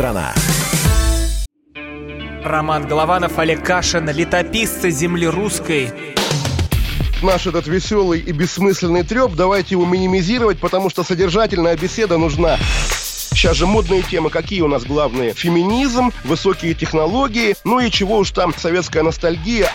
Ватсап-страна! 0.02 0.34
Роман 2.44 2.88
Голованов, 2.88 3.38
Олег 3.38 3.64
Кашин, 3.64 4.10
летописцы 4.10 4.90
земли 4.90 5.28
русской. 5.28 5.92
Наш 7.22 7.46
этот 7.46 7.68
веселый 7.68 8.20
и 8.20 8.32
бессмысленный 8.32 9.04
треп, 9.04 9.34
давайте 9.36 9.76
его 9.76 9.86
минимизировать, 9.86 10.60
потому 10.60 10.90
что 10.90 11.04
содержательная 11.04 11.78
беседа 11.78 12.18
нужна. 12.18 12.58
Сейчас 13.34 13.56
же 13.58 13.66
модные 13.66 14.04
темы 14.04 14.30
какие 14.30 14.62
у 14.62 14.68
нас 14.68 14.84
главные? 14.84 15.34
Феминизм, 15.34 16.12
высокие 16.24 16.74
технологии, 16.74 17.56
ну 17.64 17.80
и 17.80 17.90
чего 17.90 18.18
уж 18.18 18.32
там, 18.32 18.54
советская 18.56 19.04
ностальгия. 19.04 19.70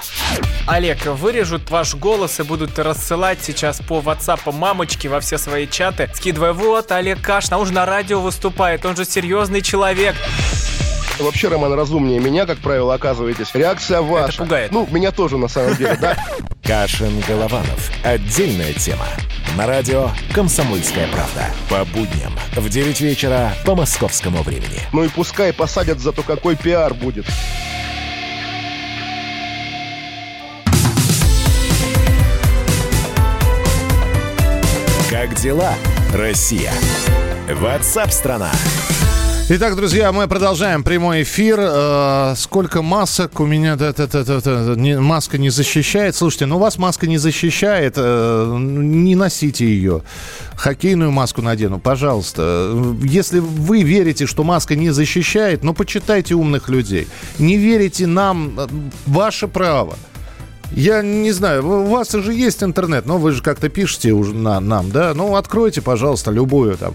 Олег, 0.66 1.06
вырежут 1.06 1.70
ваш 1.70 1.94
голос 1.94 2.38
и 2.38 2.42
будут 2.42 2.78
рассылать 2.78 3.38
сейчас 3.42 3.80
по 3.80 3.98
WhatsApp 3.98 4.52
мамочки 4.52 5.06
во 5.08 5.20
все 5.20 5.38
свои 5.38 5.66
чаты, 5.66 6.10
скидывая, 6.14 6.52
вот, 6.52 6.92
Олег 6.92 7.20
Кашин, 7.22 7.54
а 7.54 7.58
он 7.58 7.66
же 7.66 7.72
на 7.72 7.86
радио 7.86 8.20
выступает, 8.20 8.84
он 8.84 8.94
же 8.94 9.04
серьезный 9.04 9.62
человек. 9.62 10.14
Вообще, 11.18 11.48
Роман, 11.48 11.72
разумнее 11.72 12.20
меня, 12.20 12.44
как 12.44 12.58
правило, 12.58 12.92
оказываетесь. 12.94 13.54
Реакция 13.54 14.02
ваша. 14.02 14.28
Это 14.28 14.36
пугает. 14.42 14.70
Ну, 14.70 14.86
меня 14.90 15.12
тоже, 15.12 15.38
на 15.38 15.48
самом 15.48 15.74
деле, 15.76 15.96
да. 15.98 16.16
Кашин-Голованов. 16.62 17.90
Отдельная 18.04 18.74
тема. 18.74 19.06
На 19.56 19.66
радио 19.66 20.10
«Комсомольская 20.34 21.08
правда». 21.08 21.46
По 21.70 21.86
будням 21.86 22.34
в 22.56 22.68
9 22.68 23.00
вечера 23.00 23.54
по 23.64 23.74
московскому 23.74 24.42
времени. 24.42 24.80
Ну 24.92 25.02
и 25.02 25.08
пускай 25.08 25.50
посадят, 25.54 25.98
зато 25.98 26.22
какой 26.22 26.56
пиар 26.56 26.92
будет. 26.92 27.24
Как 35.08 35.34
дела, 35.36 35.72
Россия? 36.12 36.72
Ватсап-страна! 37.48 38.52
Итак, 39.48 39.76
друзья, 39.76 40.10
мы 40.10 40.26
продолжаем 40.26 40.82
прямой 40.82 41.22
эфир. 41.22 41.60
Э, 41.60 42.34
сколько 42.36 42.82
масок 42.82 43.38
у 43.38 43.46
меня 43.46 43.76
маска 45.00 45.38
не 45.38 45.50
защищает? 45.50 46.16
Слушайте, 46.16 46.46
ну 46.46 46.58
вас 46.58 46.78
маска 46.78 47.06
не 47.06 47.16
защищает, 47.16 47.94
э, 47.96 48.56
не 48.58 49.14
носите 49.14 49.64
ее. 49.64 50.02
Хоккейную 50.56 51.12
маску 51.12 51.42
надену, 51.42 51.78
пожалуйста. 51.78 52.72
Если 53.04 53.38
вы 53.38 53.82
верите, 53.82 54.26
что 54.26 54.42
маска 54.42 54.74
не 54.74 54.90
защищает, 54.90 55.62
ну 55.62 55.74
почитайте 55.74 56.34
умных 56.34 56.68
людей. 56.68 57.06
Не 57.38 57.56
верите 57.56 58.08
нам, 58.08 58.58
э, 58.58 58.66
ваше 59.06 59.46
право. 59.46 59.96
Я 60.72 61.02
не 61.02 61.32
знаю, 61.32 61.66
у 61.66 61.86
вас 61.86 62.10
же 62.10 62.32
есть 62.34 62.62
интернет, 62.62 63.06
но 63.06 63.18
вы 63.18 63.32
же 63.32 63.42
как-то 63.42 63.68
пишете 63.68 64.12
уже 64.12 64.34
на, 64.34 64.60
нам, 64.60 64.90
да? 64.90 65.14
Ну, 65.14 65.36
откройте, 65.36 65.80
пожалуйста, 65.80 66.30
любую 66.30 66.76
там. 66.76 66.94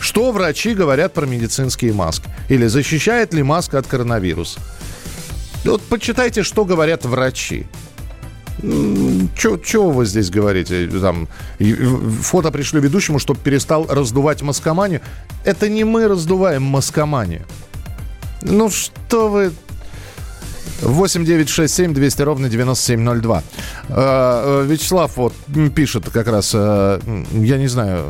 Что 0.00 0.32
врачи 0.32 0.74
говорят 0.74 1.12
про 1.12 1.26
медицинские 1.26 1.92
маски? 1.92 2.28
Или 2.48 2.66
защищает 2.66 3.34
ли 3.34 3.42
маска 3.42 3.78
от 3.78 3.86
коронавируса? 3.86 4.60
Вот 5.64 5.82
почитайте, 5.82 6.42
что 6.42 6.64
говорят 6.64 7.04
врачи. 7.04 7.66
Чего 8.58 9.90
вы 9.90 10.06
здесь 10.06 10.30
говорите? 10.30 10.88
Там, 10.88 11.28
фото 12.22 12.50
пришлю 12.50 12.80
ведущему, 12.80 13.18
чтобы 13.18 13.38
перестал 13.40 13.86
раздувать 13.88 14.42
маскоманию. 14.42 15.02
Это 15.44 15.68
не 15.68 15.84
мы 15.84 16.08
раздуваем 16.08 16.62
маскоманию. 16.62 17.44
Ну 18.42 18.70
что 18.70 19.28
вы 19.28 19.52
8 20.80 21.24
9 21.24 21.48
6 21.48 21.74
7 21.74 21.94
200 21.94 22.22
ровно 22.22 22.48
9702. 22.48 23.42
Э, 23.88 24.64
Вячеслав 24.66 25.16
вот 25.16 25.32
пишет 25.74 26.08
как 26.10 26.28
раз, 26.28 26.52
э, 26.54 27.00
я 27.32 27.58
не 27.58 27.66
знаю, 27.66 28.04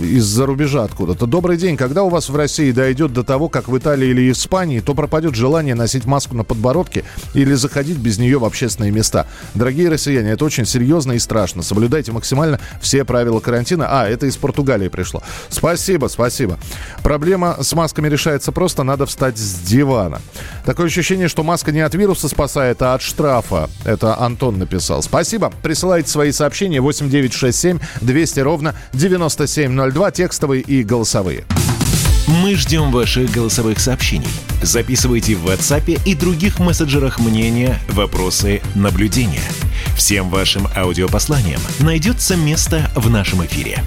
э, 0.00 0.04
из-за 0.04 0.46
рубежа 0.46 0.84
откуда-то. 0.84 1.26
Добрый 1.26 1.56
день. 1.56 1.76
Когда 1.76 2.04
у 2.04 2.08
вас 2.08 2.28
в 2.28 2.36
России 2.36 2.70
дойдет 2.70 3.12
до 3.12 3.24
того, 3.24 3.48
как 3.48 3.68
в 3.68 3.76
Италии 3.76 4.08
или 4.08 4.30
Испании, 4.30 4.80
то 4.80 4.94
пропадет 4.94 5.34
желание 5.34 5.74
носить 5.74 6.04
маску 6.04 6.36
на 6.36 6.44
подбородке 6.44 7.04
или 7.34 7.54
заходить 7.54 7.98
без 7.98 8.18
нее 8.18 8.38
в 8.38 8.44
общественные 8.44 8.92
места. 8.92 9.26
Дорогие 9.54 9.88
россияне, 9.88 10.30
это 10.30 10.44
очень 10.44 10.64
серьезно 10.64 11.12
и 11.12 11.18
страшно. 11.18 11.62
Соблюдайте 11.62 12.12
максимально 12.12 12.60
все 12.80 13.04
правила 13.04 13.40
карантина. 13.40 13.86
А, 13.88 14.08
это 14.08 14.26
из 14.26 14.36
Португалии 14.36 14.88
пришло. 14.88 15.22
Спасибо, 15.48 16.06
спасибо. 16.06 16.58
Проблема 17.02 17.56
с 17.60 17.72
масками 17.72 18.08
решается 18.08 18.52
просто, 18.52 18.84
надо 18.84 19.06
встать 19.06 19.38
с 19.38 19.60
дивана. 19.60 20.20
Такое 20.64 20.86
ощущение, 20.86 21.26
что 21.26 21.42
маска 21.42 21.72
не 21.72 21.80
от 21.80 21.94
вируса 21.94 22.11
спасает, 22.14 22.82
а 22.82 22.94
от 22.94 23.02
штрафа. 23.02 23.68
Это 23.84 24.18
Антон 24.18 24.58
написал. 24.58 25.02
Спасибо. 25.02 25.52
Присылайте 25.62 26.08
свои 26.08 26.32
сообщения 26.32 26.80
8967 26.80 27.78
200 28.00 28.40
ровно 28.40 28.74
9702, 28.92 30.10
текстовые 30.10 30.62
и 30.62 30.82
голосовые. 30.82 31.44
Мы 32.28 32.54
ждем 32.54 32.90
ваших 32.92 33.30
голосовых 33.30 33.78
сообщений. 33.80 34.28
Записывайте 34.62 35.34
в 35.34 35.46
WhatsApp 35.46 36.00
и 36.04 36.14
других 36.14 36.60
мессенджерах 36.60 37.18
мнения, 37.18 37.78
вопросы, 37.90 38.62
наблюдения. 38.74 39.42
Всем 39.96 40.30
вашим 40.30 40.68
аудиопосланиям 40.76 41.60
найдется 41.80 42.36
место 42.36 42.90
в 42.94 43.10
нашем 43.10 43.44
эфире. 43.44 43.82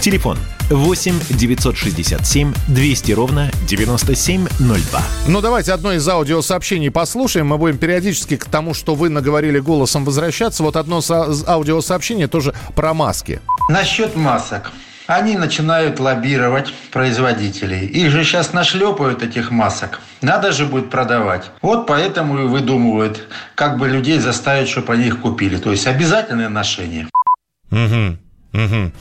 Телефон 0.00 0.38
8 0.38 0.53
967 0.70 2.52
200 2.68 3.12
ровно 3.12 3.50
9702. 3.66 5.00
Ну, 5.28 5.40
давайте 5.40 5.72
одно 5.72 5.92
из 5.92 6.08
аудиосообщений 6.08 6.90
послушаем. 6.90 7.48
Мы 7.48 7.58
будем 7.58 7.78
периодически 7.78 8.36
к 8.36 8.46
тому, 8.46 8.74
что 8.74 8.94
вы 8.94 9.08
наговорили 9.10 9.58
голосом 9.58 10.04
возвращаться. 10.04 10.62
Вот 10.62 10.76
одно 10.76 11.00
со- 11.00 11.30
аудиосообщение 11.46 12.28
тоже 12.28 12.54
про 12.74 12.94
маски. 12.94 13.40
Насчет 13.68 14.16
масок. 14.16 14.70
Они 15.06 15.36
начинают 15.36 16.00
лоббировать 16.00 16.72
производителей. 16.90 17.86
Их 17.86 18.10
же 18.10 18.24
сейчас 18.24 18.54
нашлепают, 18.54 19.22
этих 19.22 19.50
масок. 19.50 20.00
Надо 20.22 20.50
же 20.52 20.64
будет 20.64 20.88
продавать. 20.88 21.50
Вот 21.60 21.86
поэтому 21.86 22.38
и 22.44 22.46
выдумывают, 22.48 23.28
как 23.54 23.76
бы 23.78 23.86
людей 23.86 24.18
заставить, 24.18 24.70
чтобы 24.70 24.94
они 24.94 25.08
их 25.08 25.20
купили. 25.20 25.58
То 25.58 25.70
есть 25.72 25.86
обязательное 25.86 26.48
ношение. 26.48 27.06
Угу. 27.70 28.16
Угу. 28.54 28.92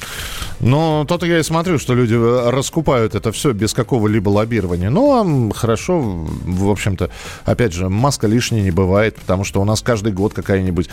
Но 0.63 1.03
то-то 1.05 1.25
я 1.25 1.39
и 1.39 1.43
смотрю, 1.43 1.77
что 1.77 1.93
люди 1.93 2.13
раскупают 2.13 3.15
это 3.15 3.33
все 3.33 3.51
без 3.51 3.73
какого-либо 3.73 4.29
лоббирования. 4.29 4.89
Ну, 4.89 5.49
а 5.51 5.53
хорошо, 5.53 5.99
в 5.99 6.69
общем-то, 6.69 7.09
опять 7.43 7.73
же, 7.73 7.89
маска 7.89 8.27
лишней 8.27 8.61
не 8.61 8.71
бывает, 8.71 9.15
потому 9.15 9.43
что 9.43 9.61
у 9.61 9.65
нас 9.65 9.81
каждый 9.81 10.13
год 10.13 10.33
какая-нибудь 10.33 10.89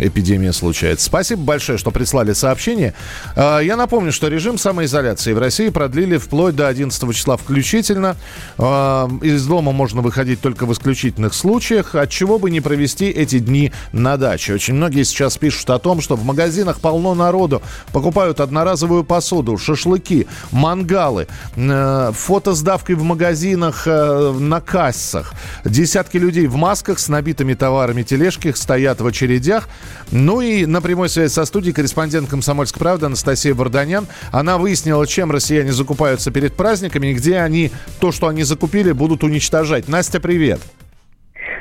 эпидемия 0.00 0.52
случается. 0.52 1.06
Спасибо 1.06 1.42
большое, 1.42 1.78
что 1.78 1.92
прислали 1.92 2.32
сообщение. 2.32 2.94
А, 3.36 3.60
я 3.60 3.76
напомню, 3.76 4.10
что 4.10 4.26
режим 4.26 4.58
самоизоляции 4.58 5.32
в 5.32 5.38
России 5.38 5.68
продлили 5.68 6.16
вплоть 6.16 6.56
до 6.56 6.66
11 6.66 7.14
числа 7.14 7.36
включительно. 7.36 8.16
А, 8.58 9.08
из 9.22 9.46
дома 9.46 9.70
можно 9.70 10.02
выходить 10.02 10.40
только 10.40 10.66
в 10.66 10.72
исключительных 10.72 11.32
случаях, 11.34 11.94
от 11.94 12.10
чего 12.10 12.40
бы 12.40 12.50
не 12.50 12.60
провести 12.60 13.06
эти 13.06 13.38
дни 13.38 13.72
на 13.92 14.16
даче. 14.16 14.54
Очень 14.54 14.74
многие 14.74 15.04
сейчас 15.04 15.38
пишут 15.38 15.70
о 15.70 15.78
том, 15.78 16.00
что 16.00 16.16
в 16.16 16.24
магазинах 16.24 16.80
полно 16.80 17.14
народу, 17.14 17.62
покупают 17.92 18.40
одноразовую 18.40 18.95
посуду, 19.04 19.58
шашлыки, 19.58 20.26
мангалы, 20.50 21.26
э, 21.56 22.12
фото 22.14 22.54
с 22.54 22.62
давкой 22.62 22.96
в 22.96 23.02
магазинах, 23.02 23.82
э, 23.86 24.32
на 24.38 24.60
кассах. 24.60 25.34
Десятки 25.64 26.16
людей 26.16 26.46
в 26.46 26.56
масках 26.56 26.98
с 26.98 27.08
набитыми 27.08 27.54
товарами 27.54 28.02
тележки 28.02 28.52
стоят 28.52 29.00
в 29.00 29.06
очередях. 29.06 29.68
Ну 30.10 30.40
и 30.40 30.66
на 30.66 30.80
прямой 30.80 31.08
связи 31.08 31.32
со 31.32 31.44
студией 31.44 31.74
корреспондент 31.74 32.28
«Комсомольской 32.28 32.80
правды» 32.80 33.06
Анастасия 33.06 33.54
Варданян. 33.54 34.06
Она 34.32 34.58
выяснила, 34.58 35.06
чем 35.06 35.30
россияне 35.30 35.72
закупаются 35.72 36.30
перед 36.30 36.54
праздниками 36.54 37.08
и 37.08 37.14
где 37.14 37.38
они 37.38 37.70
то, 38.00 38.12
что 38.12 38.28
они 38.28 38.42
закупили, 38.42 38.92
будут 38.92 39.24
уничтожать. 39.24 39.88
Настя, 39.88 40.20
привет. 40.20 40.60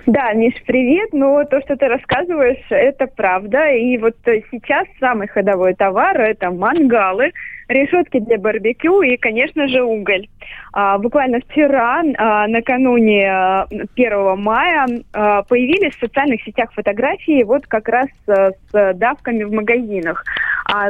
Да, 0.05 0.33
Миш, 0.33 0.53
привет. 0.67 1.09
Ну, 1.13 1.43
то, 1.49 1.61
что 1.61 1.75
ты 1.77 1.87
рассказываешь, 1.87 2.63
это 2.69 3.07
правда. 3.07 3.71
И 3.71 3.97
вот 3.97 4.15
сейчас 4.23 4.87
самый 4.99 5.27
ходовой 5.27 5.73
товар– 5.73 6.21
это 6.21 6.51
мангалы, 6.51 7.31
решетки 7.67 8.19
для 8.19 8.37
барбекю 8.37 9.01
и, 9.01 9.17
конечно 9.17 9.67
же, 9.67 9.81
уголь. 9.83 10.27
А, 10.73 10.97
буквально 10.97 11.39
вчера, 11.39 12.03
а, 12.17 12.47
накануне 12.47 13.29
а, 13.29 13.67
1 13.95 14.37
мая, 14.37 14.87
а, 15.13 15.43
появились 15.43 15.95
в 15.95 15.99
социальных 15.99 16.43
сетях 16.43 16.71
фотографии 16.73 17.43
вот 17.43 17.65
как 17.67 17.87
раз 17.87 18.07
а, 18.27 18.51
с 18.71 18.93
давками 18.95 19.43
в 19.43 19.51
магазинах. 19.51 20.23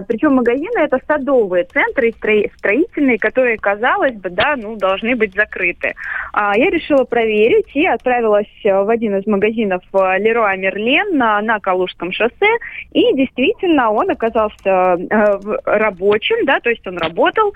Причем 0.08 0.36
магазины 0.36 0.80
это 0.80 1.00
садовые 1.06 1.66
центры 1.66 2.12
строи- 2.12 2.50
строительные, 2.58 3.18
которые, 3.18 3.58
казалось 3.58 4.16
бы, 4.16 4.30
да, 4.30 4.56
ну, 4.56 4.78
должны 4.78 5.18
быть 5.18 5.36
закрыты. 5.36 5.94
Я 6.34 6.70
решила 6.70 7.04
проверить 7.04 7.76
и 7.76 7.86
отправилась 7.86 8.48
э, 8.64 8.84
в 8.84 8.90
один 8.90 9.18
из 9.18 9.26
магазинов 9.26 9.82
э, 9.94 10.20
Леруа 10.20 10.56
Мерлен 10.56 11.18
на, 11.18 11.42
на 11.42 11.60
Калужском 11.60 12.12
шоссе. 12.12 12.58
И 12.92 13.14
действительно, 13.16 13.92
он 13.92 14.10
оказался 14.10 14.98
э, 14.98 15.40
рабочим, 15.66 16.46
да, 16.46 16.60
то 16.60 16.70
есть 16.70 16.86
он 16.88 16.98
работал. 16.98 17.54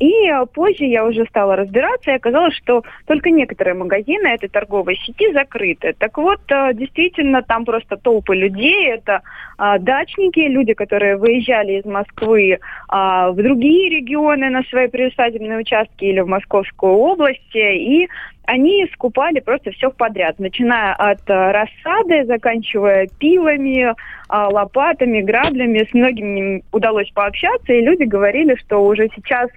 И 0.00 0.28
э, 0.28 0.46
позже 0.52 0.84
я 0.84 1.04
уже 1.04 1.17
стала 1.26 1.56
разбираться, 1.56 2.10
и 2.10 2.14
оказалось, 2.14 2.54
что 2.56 2.82
только 3.06 3.30
некоторые 3.30 3.74
магазины 3.74 4.28
этой 4.28 4.48
торговой 4.48 4.96
сети 4.96 5.32
закрыты. 5.32 5.94
Так 5.98 6.18
вот, 6.18 6.40
э, 6.48 6.74
действительно, 6.74 7.42
там 7.42 7.64
просто 7.64 7.96
толпы 7.96 8.36
людей, 8.36 8.90
это 8.92 9.22
а, 9.56 9.78
дачники, 9.78 10.40
люди, 10.40 10.74
которые 10.74 11.16
выезжали 11.16 11.80
из 11.80 11.84
Москвы 11.84 12.58
а, 12.88 13.32
в 13.32 13.36
другие 13.36 13.90
регионы 13.90 14.50
на 14.50 14.62
свои 14.64 14.88
приусадебные 14.88 15.58
участки 15.58 16.04
или 16.04 16.20
в 16.20 16.28
Московскую 16.28 16.92
область, 16.92 17.54
и 17.54 18.08
они 18.48 18.88
скупали 18.94 19.40
просто 19.40 19.72
все 19.72 19.90
подряд, 19.90 20.38
начиная 20.38 20.94
от 20.94 21.20
э, 21.28 21.52
рассады, 21.52 22.24
заканчивая 22.24 23.06
пилами, 23.18 23.94
а, 24.30 24.48
лопатами, 24.48 25.20
граблями. 25.20 25.86
С 25.86 25.92
многими 25.92 26.38
им 26.38 26.62
удалось 26.72 27.10
пообщаться, 27.10 27.74
и 27.74 27.82
люди 27.82 28.04
говорили, 28.04 28.54
что 28.54 28.82
уже 28.86 29.10
сейчас 29.14 29.50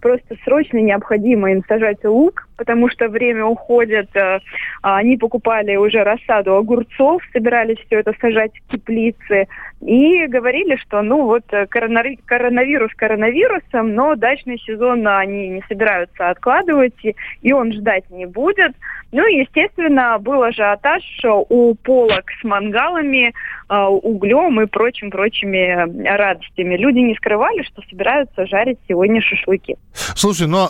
просто 0.00 0.36
срочно 0.44 0.78
необходимо 0.78 1.52
им 1.52 1.62
сажать 1.68 2.02
лук, 2.02 2.48
потому 2.60 2.90
что 2.90 3.08
время 3.08 3.46
уходит. 3.46 4.14
э, 4.14 4.38
а, 4.82 4.98
Они 4.98 5.16
покупали 5.16 5.76
уже 5.76 6.04
рассаду 6.04 6.56
огурцов, 6.56 7.22
собирались 7.32 7.78
все 7.86 8.00
это 8.00 8.12
сажать 8.20 8.52
в 8.54 8.72
теплицы, 8.72 9.48
и 9.80 10.26
говорили, 10.26 10.76
что 10.76 11.00
ну 11.00 11.24
вот 11.24 11.44
э, 11.52 11.66
коронавирус 11.66 12.92
коронавирусом, 12.94 13.94
но 13.94 14.14
дачный 14.14 14.58
сезон 14.58 15.08
они 15.08 15.48
не 15.48 15.64
собираются 15.68 16.28
откладывать, 16.28 16.94
и, 17.40 17.52
он 17.52 17.72
ждать 17.72 18.04
не 18.10 18.26
будет. 18.26 18.72
Ну 19.12 19.26
и, 19.26 19.40
естественно, 19.40 20.18
был 20.20 20.42
ажиотаж 20.42 21.02
у 21.48 21.74
полок 21.76 22.24
с 22.40 22.44
мангалами, 22.44 23.32
э, 23.70 23.74
углем 23.74 24.60
и 24.60 24.66
прочим-прочими 24.66 26.06
радостями. 26.14 26.76
Люди 26.76 26.98
не 26.98 27.14
скрывали, 27.14 27.62
что 27.62 27.80
собираются 27.88 28.46
жарить 28.46 28.78
сегодня 28.86 29.22
шашлыки. 29.22 29.76
Слушай, 29.94 30.46
но 30.46 30.68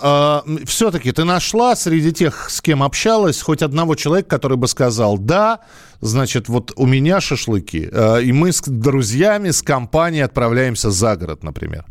все-таки 0.67 1.11
ты 1.11 1.25
нашла 1.25 1.75
среди 1.81 2.13
тех, 2.13 2.51
с 2.51 2.61
кем 2.61 2.83
общалась, 2.83 3.43
хоть 3.43 3.63
одного 3.63 3.95
человека, 3.95 4.29
который 4.29 4.57
бы 4.57 4.69
сказал, 4.69 5.19
да, 5.19 5.61
значит, 6.01 6.49
вот 6.49 6.73
у 6.77 6.87
меня 6.87 7.21
шашлыки, 7.21 7.89
э, 7.93 8.23
и 8.23 8.33
мы 8.33 8.53
с 8.53 8.63
друзьями, 8.63 9.51
с 9.51 9.63
компанией 9.63 10.23
отправляемся 10.23 10.91
за 10.91 11.17
город, 11.17 11.43
например. 11.43 11.85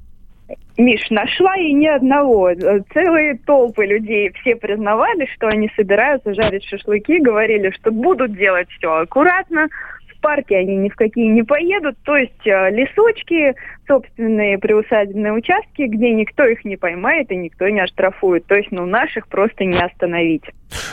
Миш, 0.77 1.09
нашла 1.09 1.57
и 1.57 1.73
ни 1.73 1.87
одного. 1.87 2.51
Э, 2.51 2.81
Целые 2.93 3.37
толпы 3.45 3.85
людей 3.85 4.31
все 4.41 4.55
признавали, 4.55 5.27
что 5.35 5.47
они 5.47 5.69
собираются 5.75 6.33
жарить 6.33 6.63
шашлыки, 6.63 7.19
говорили, 7.19 7.71
что 7.71 7.91
будут 7.91 8.35
делать 8.37 8.69
все 8.77 9.01
аккуратно, 9.01 9.67
в 10.19 10.21
парке 10.21 10.57
они 10.57 10.75
ни 10.75 10.89
в 10.89 10.95
какие 10.95 11.27
не 11.27 11.43
поедут, 11.43 11.95
то 12.03 12.15
есть 12.17 12.45
э, 12.45 12.69
лесочки, 12.71 13.55
собственные 13.87 14.59
приусадебные 14.59 15.33
участки, 15.33 15.83
где 15.87 16.11
никто 16.13 16.45
их 16.45 16.63
не 16.65 16.75
поймает 16.77 17.31
и 17.31 17.35
никто 17.35 17.67
не 17.69 17.79
оштрафует. 17.79 18.45
То 18.45 18.55
есть, 18.55 18.71
ну, 18.71 18.85
наших 18.85 19.27
просто 19.27 19.65
не 19.65 19.79
остановить. 19.81 20.43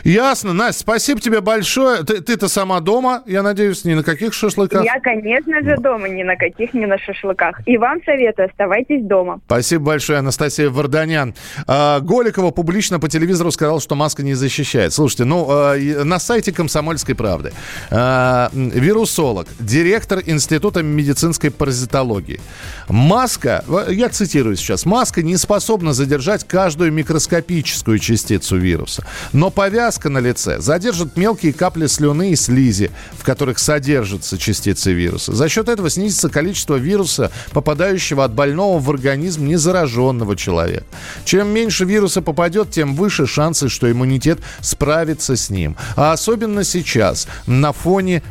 Ясно, 0.04 0.54
Настя, 0.54 0.80
спасибо 0.80 1.20
тебе 1.20 1.42
большое. 1.42 2.02
Ты- 2.02 2.22
Ты-то 2.22 2.48
сама 2.48 2.80
дома, 2.80 3.22
я 3.26 3.42
надеюсь, 3.42 3.84
ни 3.84 3.92
на 3.92 4.02
каких 4.02 4.32
шашлыках? 4.32 4.82
Я, 4.84 4.98
конечно 5.00 5.60
же, 5.60 5.76
дома, 5.76 6.08
ни 6.08 6.22
на 6.22 6.36
каких, 6.36 6.72
ни 6.72 6.86
на 6.86 6.96
шашлыках. 6.96 7.60
И 7.66 7.76
вам 7.76 8.02
советую, 8.04 8.48
оставайтесь 8.48 9.02
дома. 9.04 9.40
Спасибо 9.44 9.84
большое, 9.84 10.20
Анастасия 10.20 10.70
Варданян. 10.70 11.34
А, 11.66 12.00
Голикова 12.00 12.50
публично 12.52 12.98
по 12.98 13.08
телевизору 13.10 13.50
сказал, 13.50 13.80
что 13.80 13.94
маска 13.96 14.22
не 14.22 14.32
защищает. 14.32 14.94
Слушайте, 14.94 15.24
ну, 15.26 15.46
а, 15.50 15.74
на 16.04 16.18
сайте 16.18 16.52
«Комсомольской 16.52 17.14
правды» 17.14 17.52
а, 17.90 18.48
м, 18.54 18.70
вирусолог, 19.16 19.48
директор 19.58 20.22
Института 20.26 20.82
медицинской 20.82 21.50
паразитологии. 21.50 22.40
Маска, 22.88 23.64
я 23.88 24.08
цитирую 24.08 24.56
сейчас, 24.56 24.84
маска 24.84 25.22
не 25.22 25.36
способна 25.36 25.94
задержать 25.94 26.46
каждую 26.46 26.92
микроскопическую 26.92 27.98
частицу 27.98 28.58
вируса. 28.58 29.06
Но 29.32 29.50
повязка 29.50 30.10
на 30.10 30.18
лице 30.18 30.60
задержит 30.60 31.16
мелкие 31.16 31.52
капли 31.52 31.86
слюны 31.86 32.32
и 32.32 32.36
слизи, 32.36 32.90
в 33.12 33.24
которых 33.24 33.58
содержатся 33.58 34.36
частицы 34.36 34.92
вируса. 34.92 35.34
За 35.34 35.48
счет 35.48 35.68
этого 35.68 35.88
снизится 35.88 36.28
количество 36.28 36.76
вируса, 36.76 37.30
попадающего 37.52 38.24
от 38.24 38.34
больного 38.34 38.78
в 38.78 38.90
организм 38.90 39.46
незараженного 39.46 40.36
человека. 40.36 40.84
Чем 41.24 41.48
меньше 41.48 41.84
вируса 41.84 42.20
попадет, 42.20 42.70
тем 42.70 42.94
выше 42.94 43.26
шансы, 43.26 43.68
что 43.68 43.90
иммунитет 43.90 44.40
справится 44.60 45.36
с 45.36 45.48
ним. 45.48 45.76
А 45.96 46.12
особенно 46.12 46.64
сейчас, 46.64 47.26
на 47.46 47.72
фоне 47.72 48.22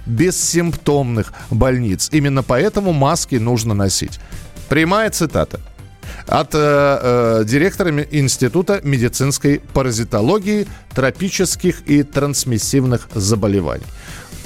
бессимптомных 0.75 1.33
больниц. 1.49 2.09
Именно 2.11 2.43
поэтому 2.43 2.93
маски 2.93 3.35
нужно 3.35 3.73
носить. 3.73 4.19
Прямая 4.69 5.09
цитата 5.09 5.59
от 6.27 6.53
э, 6.53 6.57
э, 6.57 7.43
директора 7.45 7.89
Института 8.11 8.79
медицинской 8.83 9.61
паразитологии, 9.73 10.67
тропических 10.93 11.81
и 11.87 12.03
трансмиссивных 12.03 13.09
заболеваний. 13.13 13.85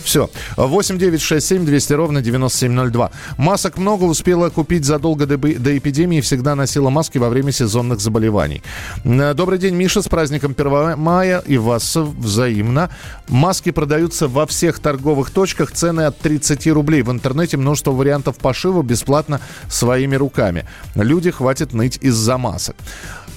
Все. 0.03 0.29
8 0.57 0.97
9 0.97 1.21
6 1.21 1.45
7 1.45 1.65
200 1.65 1.93
ровно 1.93 2.21
9702. 2.21 3.11
Масок 3.37 3.77
много 3.77 4.05
успела 4.05 4.49
купить 4.49 4.85
задолго 4.85 5.25
до, 5.25 5.37
до 5.37 5.77
эпидемии. 5.77 6.21
Всегда 6.21 6.55
носила 6.55 6.89
маски 6.89 7.17
во 7.17 7.29
время 7.29 7.51
сезонных 7.51 7.99
заболеваний. 7.99 8.61
Э, 9.03 9.33
Добрый 9.33 9.59
день, 9.59 9.75
Миша. 9.75 10.01
С 10.01 10.07
праздником 10.07 10.55
1 10.57 10.97
мая. 10.97 11.43
И 11.45 11.57
вас 11.57 11.95
взаимно. 11.95 12.89
Маски 13.27 13.71
продаются 13.71 14.27
во 14.27 14.45
всех 14.45 14.79
торговых 14.79 15.29
точках. 15.31 15.71
Цены 15.71 16.01
от 16.01 16.17
30 16.19 16.67
рублей. 16.67 17.01
В 17.01 17.11
интернете 17.11 17.57
множество 17.57 17.91
вариантов 17.91 18.37
пошива 18.37 18.81
бесплатно 18.81 19.39
своими 19.69 20.15
руками. 20.15 20.65
Люди 20.95 21.31
хватит 21.31 21.73
ныть 21.73 21.97
из-за 22.01 22.37
масок. 22.37 22.75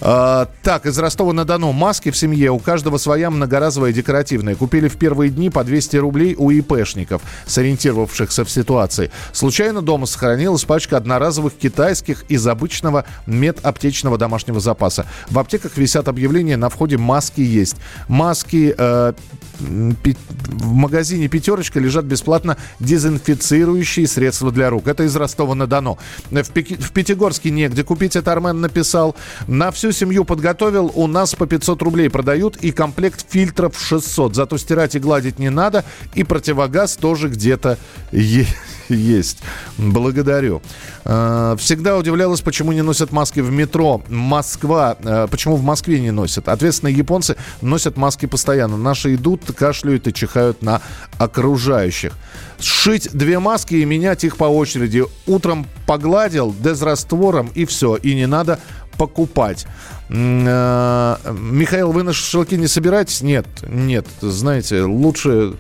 А, 0.05 0.49
так, 0.65 0.87
из 0.87 0.99
Ростова-на-Дону. 0.99 1.71
Маски 1.71 2.11
в 2.11 2.17
семье. 2.17 2.51
У 2.51 2.59
каждого 2.59 2.99
своя 2.99 3.31
многоразовая 3.31 3.93
декоративная. 3.93 4.57
Купили 4.57 4.89
в 4.89 4.97
первые 4.97 5.31
дни 5.31 5.49
по 5.49 5.63
200 5.63 5.97
рублей 5.99 6.35
у 6.37 6.51
ИПшников, 6.51 7.23
сориентировавшихся 7.47 8.45
в 8.45 8.51
ситуации. 8.51 9.13
Случайно 9.33 9.81
дома 9.81 10.07
сохранилась 10.07 10.65
пачка 10.65 10.97
одноразовых 10.97 11.55
китайских 11.55 12.25
из 12.29 12.45
обычного 12.49 13.05
медаптечного 13.27 14.19
домашнего 14.19 14.59
запаса. 14.59 15.07
В 15.31 15.39
аптеках 15.39 15.77
висят 15.77 16.09
объявления, 16.09 16.57
на 16.57 16.69
входе 16.69 16.97
маски 16.97 17.41
есть. 17.41 17.77
Маски 18.09 18.75
э, 18.77 19.13
в 19.61 20.73
магазине 20.73 21.29
«Пятерочка» 21.29 21.81
лежат 21.81 22.05
бесплатно 22.05 22.57
дезинфицирующие 22.81 24.07
средства 24.07 24.51
для 24.51 24.71
рук. 24.71 24.89
Это 24.89 25.05
из 25.05 25.15
Ростова-на-Дону. 25.17 25.99
В, 26.31 26.51
Пеки- 26.51 26.77
в 26.81 26.93
Пятигорске 26.93 27.51
негде 27.51 27.85
купить, 27.85 28.17
это 28.17 28.33
Армен 28.33 28.61
написал. 28.61 29.17
На 29.47 29.71
всю 29.71 29.93
семью 29.93 30.25
подготовил, 30.25 30.91
у 30.95 31.07
нас 31.07 31.35
по 31.35 31.47
500 31.47 31.83
рублей 31.83 32.11
продают 32.11 32.57
и 32.57 32.73
комплект 32.73 33.27
фильтров 33.29 33.79
600. 33.79 34.35
Зато 34.35 34.59
стирать 34.59 34.95
и 34.95 34.99
гладить 34.99 35.39
не 35.39 35.51
надо, 35.51 35.85
и 36.15 36.25
противогаз 36.25 36.97
тоже 36.97 37.29
где-то 37.29 37.79
е- 38.13 38.47
есть. 38.89 39.39
Благодарю. 39.79 40.63
Э, 41.05 41.57
Всегда 41.59 41.97
удивлялась, 41.97 42.41
почему 42.41 42.73
не 42.73 42.83
носят 42.83 43.13
маски 43.13 43.41
в 43.41 43.51
метро. 43.51 44.03
Москва. 44.09 44.97
э, 45.03 45.29
Почему 45.31 45.57
в 45.57 45.63
Москве 45.63 46.01
не 46.01 46.11
носят? 46.11 46.49
Ответственные 46.49 46.95
японцы 46.95 47.37
носят 47.61 47.97
маски 47.97 48.27
постоянно. 48.27 48.77
Наши 48.77 49.15
идут, 49.15 49.43
кашляют 49.57 50.07
и 50.07 50.13
чихают 50.13 50.63
на 50.63 50.81
окружающих. 51.19 52.13
Сшить 52.61 53.09
две 53.13 53.39
маски 53.39 53.75
и 53.75 53.85
менять 53.85 54.25
их 54.25 54.37
по 54.37 54.45
очереди. 54.45 55.05
Утром 55.27 55.67
погладил 55.87 56.55
дезраствором 56.59 57.51
и 57.55 57.65
все. 57.65 57.97
И 57.97 58.15
не 58.15 58.27
надо 58.27 58.59
покупать. 58.99 59.67
Э, 60.11 61.17
Михаил, 61.33 61.93
вы 61.93 62.03
на 62.03 62.13
шашлыки 62.13 62.57
не 62.57 62.67
собираетесь? 62.69 63.23
Нет, 63.23 63.47
нет. 63.67 64.07
Знаете, 64.21 64.83
лучше 64.83 65.55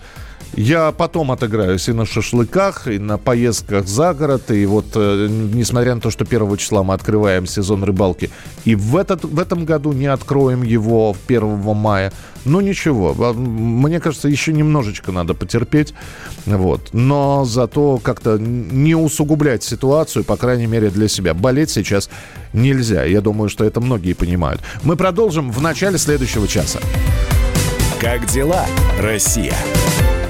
Я 0.54 0.92
потом 0.92 1.32
отыграюсь 1.32 1.88
и 1.88 1.92
на 1.92 2.04
шашлыках, 2.04 2.86
и 2.86 2.98
на 2.98 3.16
поездках 3.16 3.86
за 3.86 4.12
город. 4.12 4.50
И 4.50 4.66
вот, 4.66 4.84
э, 4.94 5.28
несмотря 5.28 5.94
на 5.94 6.00
то, 6.00 6.10
что 6.10 6.24
1 6.24 6.56
числа 6.58 6.82
мы 6.82 6.92
открываем 6.92 7.46
сезон 7.46 7.84
рыбалки, 7.84 8.30
и 8.64 8.74
в, 8.74 8.96
этот, 8.96 9.24
в 9.24 9.38
этом 9.38 9.64
году 9.64 9.92
не 9.92 10.06
откроем 10.06 10.62
его 10.62 11.16
1 11.26 11.74
мая. 11.74 12.12
Ну 12.44 12.60
ничего, 12.60 13.14
а, 13.18 13.32
мне 13.32 14.00
кажется, 14.00 14.28
еще 14.28 14.52
немножечко 14.52 15.10
надо 15.10 15.32
потерпеть. 15.32 15.94
Вот. 16.44 16.90
Но 16.92 17.44
зато 17.46 17.98
как-то 17.98 18.36
не 18.38 18.94
усугублять 18.94 19.62
ситуацию, 19.62 20.24
по 20.24 20.36
крайней 20.36 20.66
мере, 20.66 20.90
для 20.90 21.08
себя. 21.08 21.32
Болеть 21.32 21.70
сейчас 21.70 22.10
нельзя. 22.52 23.04
Я 23.04 23.22
думаю, 23.22 23.48
что 23.48 23.64
это 23.64 23.80
многие 23.80 24.12
понимают. 24.12 24.60
Мы 24.82 24.96
продолжим 24.96 25.50
в 25.50 25.62
начале 25.62 25.96
следующего 25.96 26.46
часа. 26.46 26.80
Как 28.00 28.26
дела, 28.26 28.66
Россия? 29.00 29.54